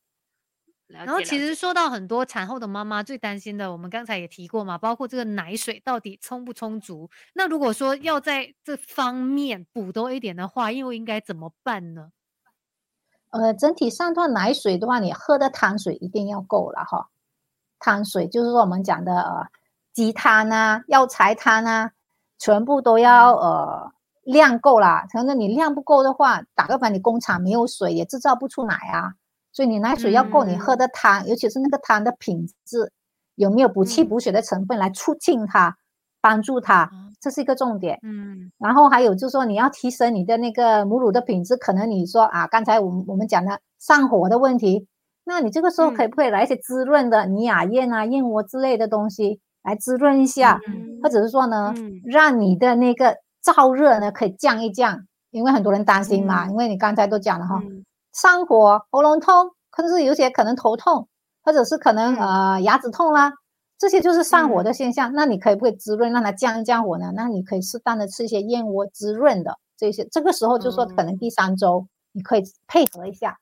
[0.88, 7.09] 然后其实说到很多产后的妈妈最担心的，我们刚才也提过嘛，包括这个奶水到底充不充足。
[7.32, 12.11] 那如果说要在这方面补多一点的话，又应该怎么办呢？
[13.33, 17.09] 呃，整体上段奶水的话，你喝的汤水一定要够了哈。
[17.78, 19.47] 汤水就是说我们讲的呃
[19.93, 21.91] 鸡汤啊、药材汤啊，
[22.39, 25.05] 全部都要呃量够了。
[25.11, 29.14] 可能你量不够的话，打个比方，你工厂没有水，也制造不出奶啊。
[29.51, 32.93] 所以你奶水要够，你喝的汤，尤其是那个汤的品质
[33.35, 35.76] 有没有补气补血的成分来促进它，
[36.20, 36.91] 帮助它，
[37.23, 37.99] 这是一个重点。
[38.03, 44.89] 嗯，然后还有就是说你要提升你的那个母乳的品质，可能你说啊，刚才我们我们讲的上火的问题，
[45.25, 50.61] 那你这个时候可不可以来一些滋润的尼雅燕啊、燕窝之类的东西来滋润一下，
[51.03, 51.73] 或者是说呢，
[52.05, 54.99] 让你的那个燥热呢可以降一降，
[55.31, 57.62] 因为很多人担心嘛，因为你刚才都讲了哈。
[58.12, 61.09] 上火、喉咙痛，甚至有些可能头痛，
[61.43, 63.33] 或者是可能呃牙齿痛啦，
[63.83, 65.12] 这些就是上火的现象。
[65.12, 67.12] 那你可以不可以滋润，让它降一降火呢？
[67.16, 70.07] 那你可以适当的吃一些燕窝滋润的这些。
[70.12, 73.37] 这个时候就说可能第三周你可以配合一下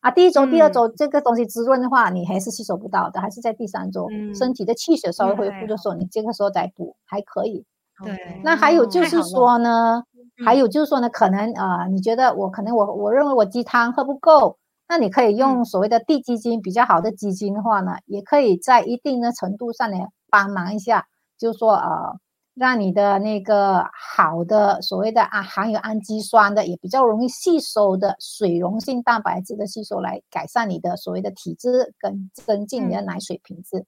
[0.00, 0.10] 啊。
[0.10, 7.64] 第一周、第二周这个东西滋润的话，你还是吸收不到的，还是在第三周身体的气血稍微恢复的时候，你这个时候再补还可以。
[8.04, 10.04] 对，那还有就是说呢。
[10.44, 14.56] 还有就是说呢，可能啊，你觉得我可能我我认为我鸡汤喝不够，
[14.88, 19.98] 那你可以用所谓的地基金比较好的基金的话呢，也可以在一定的程度上呢
[20.30, 21.06] 帮忙一下，
[21.38, 22.18] 就是说呃，
[22.54, 33.84] 让你的那个好的所谓的啊含有氨基酸的也比较容易吸收的水溶性蛋白质的吸收，来改善你的所谓的体质跟增进你的奶水品质，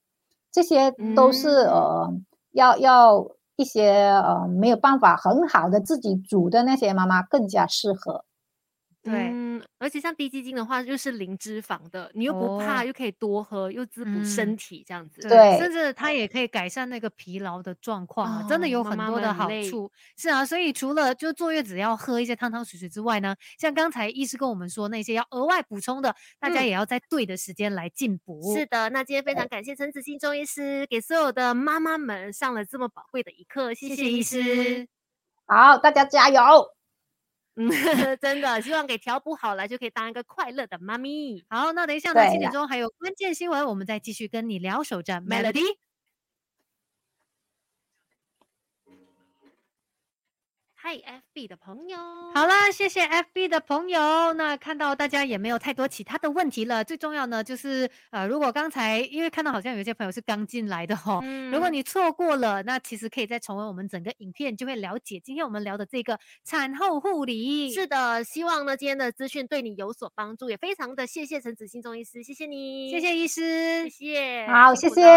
[0.51, 2.13] 这些都是呃
[2.51, 3.27] 要要。
[3.57, 8.25] 一些呃没有办法很好的自己煮的那些妈妈更加适合。
[9.03, 9.33] 对，
[9.79, 15.21] 而且像低基金的话，又是零脂肪的，你又不怕，又可以多喝，又滋补身体，这样子。
[15.27, 19.91] 对，甚至它也可以改善那个疲劳的状况，真的有很多的好处。
[20.15, 28.55] 是啊，所以除了就坐月子要喝一些汤汤水水之外呢，像刚才医师跟我们说那些要额外补充的，大家也要在对的时间来进补。
[28.55, 34.87] 是的，那今天非常感谢陈子欣中医师给所有的妈妈们上了这么宝贵的一课，谢谢医师。
[35.47, 36.41] 好，大家加油。
[37.55, 37.69] 嗯，
[38.21, 41.43] 真的，希望给调补好了，就可以当一个快乐的妈咪。
[41.49, 44.81] 好，那等一下呢，七点钟还有关键新闻，我们再继续跟你聊。
[44.83, 45.90] 守着 Melody。
[50.83, 51.95] 嗨，FB 的朋友，
[52.33, 54.33] 好啦，谢谢 FB 的朋友。
[54.33, 56.83] 那看到大家也没有太多其他的问题了。
[56.83, 61.21] 最重要呢，就是呃，如果刚才因为看到好像有些朋友是刚进来的哈，
[61.51, 67.71] 如果你错过了，那其实可以再重温我们整个影片，就会了解今天我们聊的这个产后护理。
[67.71, 75.11] 是的，希望呢今天的资讯对你有所帮助，也非常的谢谢陈子欣中医师，谢谢你，谢谢医师，谢谢，好，谢谢。